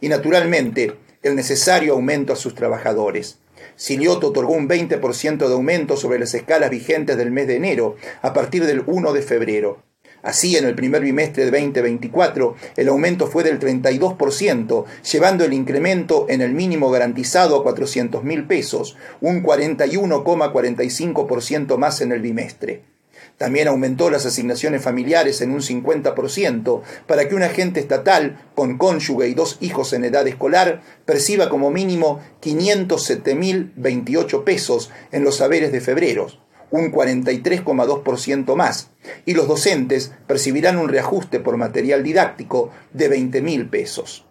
Y 0.00 0.08
naturalmente, 0.08 0.96
el 1.22 1.36
necesario 1.36 1.92
aumento 1.92 2.32
a 2.32 2.36
sus 2.36 2.54
trabajadores. 2.54 3.38
Silioto 3.76 4.28
otorgó 4.28 4.54
un 4.54 4.68
20% 4.68 5.46
de 5.46 5.52
aumento 5.52 5.96
sobre 5.96 6.18
las 6.18 6.34
escalas 6.34 6.70
vigentes 6.70 7.16
del 7.16 7.30
mes 7.30 7.46
de 7.46 7.56
enero 7.56 7.96
a 8.22 8.32
partir 8.32 8.66
del 8.66 8.82
1 8.86 9.12
de 9.12 9.22
febrero. 9.22 9.82
Así, 10.22 10.56
en 10.56 10.64
el 10.64 10.74
primer 10.76 11.02
bimestre 11.02 11.44
de 11.44 11.50
2024, 11.50 12.54
el 12.76 12.88
aumento 12.88 13.26
fue 13.26 13.42
del 13.42 13.58
32%, 13.58 14.84
llevando 15.10 15.44
el 15.44 15.52
incremento 15.52 16.26
en 16.28 16.42
el 16.42 16.52
mínimo 16.52 16.92
garantizado 16.92 17.56
a 17.56 17.64
400 17.64 18.22
mil 18.22 18.46
pesos, 18.46 18.96
un 19.20 19.42
41,45% 19.42 21.76
más 21.76 22.00
en 22.00 22.12
el 22.12 22.20
bimestre. 22.20 22.91
También 23.42 23.66
aumentó 23.66 24.08
las 24.08 24.24
asignaciones 24.24 24.82
familiares 24.82 25.40
en 25.40 25.50
un 25.50 25.62
50% 25.62 26.82
para 27.08 27.28
que 27.28 27.34
un 27.34 27.42
agente 27.42 27.80
estatal 27.80 28.40
con 28.54 28.78
cónyuge 28.78 29.26
y 29.26 29.34
dos 29.34 29.58
hijos 29.60 29.92
en 29.94 30.04
edad 30.04 30.28
escolar 30.28 30.80
perciba 31.04 31.48
como 31.48 31.72
mínimo 31.72 32.20
507.028 32.40 34.44
pesos 34.44 34.92
en 35.10 35.24
los 35.24 35.38
saberes 35.38 35.72
de 35.72 35.80
febrero, 35.80 36.28
un 36.70 36.92
43,2% 36.92 38.54
más, 38.54 38.90
y 39.26 39.34
los 39.34 39.48
docentes 39.48 40.12
percibirán 40.28 40.78
un 40.78 40.88
reajuste 40.88 41.40
por 41.40 41.56
material 41.56 42.04
didáctico 42.04 42.70
de 42.92 43.10
20.000 43.10 43.70
pesos. 43.70 44.24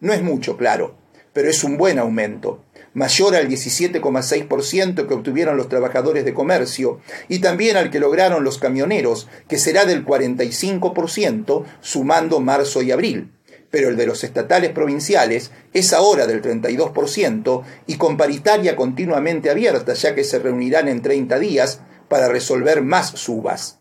No 0.00 0.14
es 0.14 0.22
mucho, 0.22 0.56
claro, 0.56 0.96
pero 1.34 1.50
es 1.50 1.62
un 1.64 1.76
buen 1.76 1.98
aumento 1.98 2.63
mayor 2.94 3.34
al 3.34 3.48
17,6% 3.48 5.06
que 5.06 5.14
obtuvieron 5.14 5.56
los 5.56 5.68
trabajadores 5.68 6.24
de 6.24 6.32
comercio 6.32 7.00
y 7.28 7.40
también 7.40 7.76
al 7.76 7.90
que 7.90 8.00
lograron 8.00 8.44
los 8.44 8.58
camioneros, 8.58 9.28
que 9.48 9.58
será 9.58 9.84
del 9.84 10.06
45% 10.06 11.64
sumando 11.80 12.40
marzo 12.40 12.82
y 12.82 12.92
abril. 12.92 13.32
Pero 13.70 13.88
el 13.88 13.96
de 13.96 14.06
los 14.06 14.22
estatales 14.22 14.70
provinciales 14.70 15.50
es 15.72 15.92
ahora 15.92 16.28
del 16.28 16.40
32% 16.40 17.62
y 17.88 17.96
con 17.96 18.16
paritaria 18.16 18.76
continuamente 18.76 19.50
abierta, 19.50 19.94
ya 19.94 20.14
que 20.14 20.22
se 20.22 20.38
reunirán 20.38 20.86
en 20.86 21.02
30 21.02 21.38
días 21.40 21.80
para 22.08 22.28
resolver 22.28 22.82
más 22.82 23.10
subas. 23.10 23.80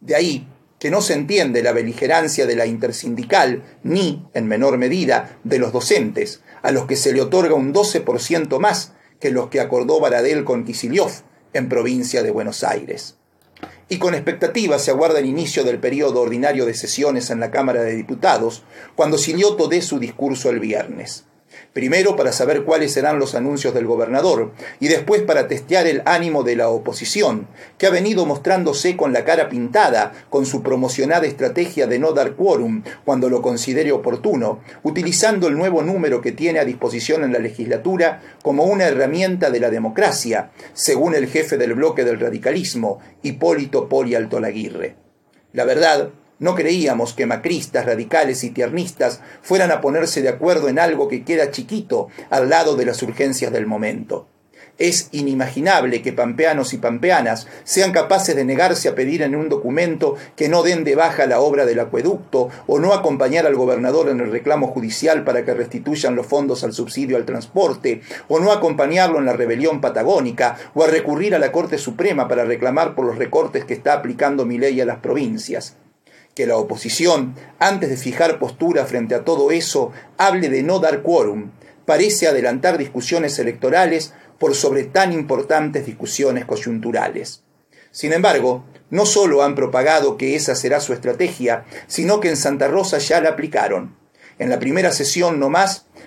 De 0.00 0.14
ahí 0.14 0.46
que 0.80 0.90
no 0.90 1.02
se 1.02 1.12
entiende 1.12 1.62
la 1.62 1.72
beligerancia 1.72 2.46
de 2.46 2.56
la 2.56 2.66
intersindical 2.66 3.62
ni, 3.82 4.26
en 4.32 4.48
menor 4.48 4.78
medida, 4.78 5.38
de 5.44 5.58
los 5.58 5.72
docentes, 5.72 6.40
a 6.62 6.70
los 6.70 6.86
que 6.86 6.96
se 6.96 7.12
le 7.12 7.20
otorga 7.20 7.54
un 7.54 7.72
12% 7.72 8.58
más 8.58 8.92
que 9.18 9.30
los 9.30 9.48
que 9.48 9.60
acordó 9.60 10.00
Baradel 10.00 10.44
con 10.44 10.64
Kisiliov 10.64 11.10
en 11.52 11.68
provincia 11.68 12.22
de 12.22 12.30
Buenos 12.30 12.64
Aires. 12.64 13.16
Y 13.88 13.98
con 13.98 14.14
expectativa 14.14 14.78
se 14.78 14.90
aguarda 14.90 15.18
el 15.18 15.26
inicio 15.26 15.64
del 15.64 15.78
periodo 15.78 16.20
ordinario 16.20 16.64
de 16.64 16.74
sesiones 16.74 17.30
en 17.30 17.40
la 17.40 17.50
Cámara 17.50 17.82
de 17.82 17.96
Diputados, 17.96 18.62
cuando 18.94 19.18
Silioto 19.18 19.68
dé 19.68 19.82
su 19.82 19.98
discurso 19.98 20.48
el 20.48 20.60
viernes. 20.60 21.24
Primero 21.72 22.16
para 22.16 22.32
saber 22.32 22.64
cuáles 22.64 22.92
serán 22.92 23.20
los 23.20 23.36
anuncios 23.36 23.72
del 23.74 23.86
gobernador 23.86 24.50
y 24.80 24.88
después 24.88 25.22
para 25.22 25.46
testear 25.46 25.86
el 25.86 26.02
ánimo 26.04 26.42
de 26.42 26.56
la 26.56 26.68
oposición, 26.68 27.46
que 27.78 27.86
ha 27.86 27.90
venido 27.90 28.26
mostrándose 28.26 28.96
con 28.96 29.12
la 29.12 29.24
cara 29.24 29.48
pintada 29.48 30.12
con 30.30 30.46
su 30.46 30.64
promocionada 30.64 31.28
estrategia 31.28 31.86
de 31.86 32.00
no 32.00 32.12
dar 32.12 32.34
quórum 32.34 32.82
cuando 33.04 33.28
lo 33.28 33.40
considere 33.40 33.92
oportuno, 33.92 34.58
utilizando 34.82 35.46
el 35.46 35.56
nuevo 35.56 35.82
número 35.82 36.20
que 36.20 36.32
tiene 36.32 36.58
a 36.58 36.64
disposición 36.64 37.22
en 37.22 37.32
la 37.32 37.38
legislatura 37.38 38.20
como 38.42 38.64
una 38.64 38.88
herramienta 38.88 39.50
de 39.50 39.60
la 39.60 39.70
democracia, 39.70 40.50
según 40.72 41.14
el 41.14 41.28
jefe 41.28 41.56
del 41.56 41.74
bloque 41.74 42.04
del 42.04 42.18
radicalismo, 42.18 42.98
Hipólito 43.22 43.88
Poli 43.88 44.16
Altolaguirre. 44.16 44.96
La 45.52 45.64
verdad 45.64 46.10
no 46.40 46.54
creíamos 46.54 47.12
que 47.12 47.26
macristas, 47.26 47.86
radicales 47.86 48.42
y 48.44 48.50
tiernistas 48.50 49.20
fueran 49.42 49.70
a 49.70 49.80
ponerse 49.80 50.22
de 50.22 50.30
acuerdo 50.30 50.68
en 50.68 50.78
algo 50.78 51.06
que 51.06 51.22
queda 51.22 51.50
chiquito 51.50 52.08
al 52.30 52.48
lado 52.48 52.76
de 52.76 52.86
las 52.86 53.02
urgencias 53.02 53.52
del 53.52 53.66
momento. 53.66 54.26
Es 54.78 55.10
inimaginable 55.12 56.00
que 56.00 56.14
pampeanos 56.14 56.72
y 56.72 56.78
pampeanas 56.78 57.46
sean 57.64 57.92
capaces 57.92 58.34
de 58.34 58.46
negarse 58.46 58.88
a 58.88 58.94
pedir 58.94 59.20
en 59.20 59.36
un 59.36 59.50
documento 59.50 60.16
que 60.36 60.48
no 60.48 60.62
den 60.62 60.84
de 60.84 60.94
baja 60.94 61.26
la 61.26 61.40
obra 61.40 61.66
del 61.66 61.80
acueducto 61.80 62.48
o 62.66 62.78
no 62.78 62.94
acompañar 62.94 63.44
al 63.44 63.56
gobernador 63.56 64.08
en 64.08 64.20
el 64.20 64.32
reclamo 64.32 64.68
judicial 64.68 65.22
para 65.22 65.44
que 65.44 65.52
restituyan 65.52 66.16
los 66.16 66.26
fondos 66.26 66.64
al 66.64 66.72
subsidio 66.72 67.18
al 67.18 67.26
transporte 67.26 68.00
o 68.28 68.40
no 68.40 68.52
acompañarlo 68.52 69.18
en 69.18 69.26
la 69.26 69.34
rebelión 69.34 69.82
patagónica 69.82 70.56
o 70.72 70.82
a 70.82 70.86
recurrir 70.86 71.34
a 71.34 71.38
la 71.38 71.52
Corte 71.52 71.76
Suprema 71.76 72.26
para 72.26 72.46
reclamar 72.46 72.94
por 72.94 73.04
los 73.04 73.18
recortes 73.18 73.66
que 73.66 73.74
está 73.74 73.92
aplicando 73.92 74.46
mi 74.46 74.56
ley 74.56 74.80
a 74.80 74.86
las 74.86 75.00
provincias 75.00 75.76
que 76.40 76.46
la 76.46 76.56
oposición, 76.56 77.34
antes 77.58 77.90
de 77.90 77.98
fijar 77.98 78.38
postura 78.38 78.86
frente 78.86 79.14
a 79.14 79.26
todo 79.26 79.50
eso, 79.50 79.92
hable 80.16 80.48
de 80.48 80.62
no 80.62 80.78
dar 80.78 81.02
quórum, 81.02 81.50
parece 81.84 82.28
adelantar 82.28 82.78
discusiones 82.78 83.38
electorales 83.38 84.14
por 84.38 84.54
sobre 84.54 84.84
tan 84.84 85.12
importantes 85.12 85.84
discusiones 85.84 86.46
coyunturales. 86.46 87.42
Sin 87.90 88.14
embargo, 88.14 88.64
no 88.88 89.04
solo 89.04 89.42
han 89.42 89.54
propagado 89.54 90.16
que 90.16 90.34
esa 90.34 90.54
será 90.54 90.80
su 90.80 90.94
estrategia, 90.94 91.66
sino 91.88 92.20
que 92.20 92.30
en 92.30 92.38
Santa 92.38 92.68
Rosa 92.68 92.96
ya 92.96 93.20
la 93.20 93.28
aplicaron. 93.28 93.94
En 94.38 94.48
la 94.48 94.58
primera 94.58 94.92
sesión 94.92 95.38
no 95.38 95.50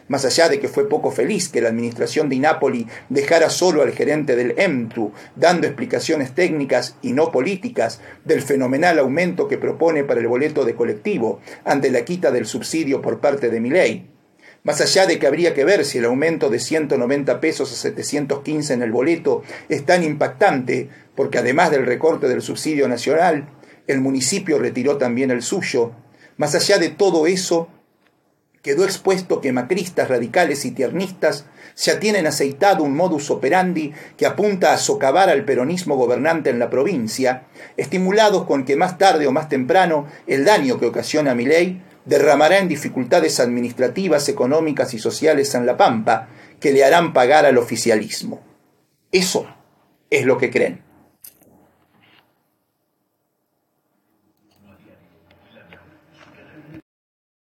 más, 0.07 0.25
allá 0.25 0.49
de 0.49 0.59
que 0.59 0.67
fue 0.67 0.87
poco 0.87 1.11
feliz 1.11 1.49
que 1.49 1.61
la 1.61 1.69
administración 1.69 2.29
de 2.29 2.35
Inápoli 2.35 2.87
dejara 3.09 3.49
solo 3.49 3.81
al 3.81 3.91
gerente 3.91 4.35
del 4.35 4.53
EMTRU, 4.57 5.11
dando 5.35 5.67
explicaciones 5.67 6.33
técnicas 6.33 6.95
y 7.01 7.13
no 7.13 7.31
políticas 7.31 8.01
del 8.23 8.41
fenomenal 8.41 8.99
aumento 8.99 9.47
que 9.47 9.57
propone 9.57 10.03
para 10.03 10.19
el 10.19 10.27
boleto 10.27 10.65
de 10.65 10.75
colectivo 10.75 11.39
ante 11.65 11.91
la 11.91 12.05
quita 12.05 12.31
del 12.31 12.45
subsidio 12.45 13.01
por 13.01 13.19
parte 13.19 13.49
de 13.49 13.59
ley. 13.69 14.09
Más 14.63 14.79
allá 14.79 15.05
de 15.05 15.19
que 15.19 15.27
habría 15.27 15.53
que 15.53 15.65
ver 15.65 15.83
si 15.83 15.97
el 15.97 16.05
aumento 16.05 16.49
de 16.49 16.59
190 16.59 17.41
pesos 17.41 17.71
a 17.71 17.75
715 17.75 18.73
en 18.73 18.81
el 18.81 18.91
boleto 18.91 19.43
es 19.67 19.85
tan 19.85 20.03
impactante, 20.03 20.89
porque 21.15 21.39
además 21.39 21.69
del 21.71 21.85
recorte 21.85 22.29
del 22.29 22.41
subsidio 22.41 22.87
nacional, 22.87 23.49
el 23.87 23.99
municipio 23.99 24.59
retiró 24.59 24.97
también 24.97 25.31
el 25.31 25.41
suyo. 25.41 25.91
Más 26.37 26.55
allá 26.55 26.77
de 26.77 26.89
todo 26.89 27.27
eso, 27.27 27.67
quedó 28.63 28.85
expuesto 28.85 29.41
que 29.41 29.51
macristas, 29.51 30.07
radicales 30.07 30.65
y 30.65 30.71
tiernistas 30.71 31.45
ya 31.75 31.99
tienen 31.99 32.25
aceitado 32.25 32.83
un 32.83 32.95
modus 32.95 33.29
operandi 33.29 33.93
que 34.17 34.25
apunta 34.25 34.73
a 34.73 34.77
socavar 34.77 35.29
al 35.29 35.43
peronismo 35.43 35.95
gobernante 35.95 36.49
en 36.49 36.59
la 36.59 36.69
provincia, 36.69 37.43
estimulados 37.77 38.45
con 38.45 38.63
que 38.63 38.77
más 38.77 38.97
tarde 38.97 39.27
o 39.27 39.31
más 39.31 39.49
temprano 39.49 40.07
el 40.27 40.45
daño 40.45 40.79
que 40.79 40.85
ocasiona 40.85 41.35
mi 41.35 41.45
ley 41.45 41.83
derramará 42.05 42.59
en 42.59 42.69
dificultades 42.69 43.39
administrativas, 43.39 44.29
económicas 44.29 44.93
y 44.93 44.99
sociales 44.99 45.53
en 45.55 45.65
La 45.65 45.77
Pampa 45.77 46.29
que 46.59 46.71
le 46.71 46.85
harán 46.85 47.11
pagar 47.11 47.45
al 47.45 47.57
oficialismo. 47.57 48.41
Eso 49.11 49.45
es 50.09 50.25
lo 50.25 50.37
que 50.37 50.49
creen. 50.49 50.82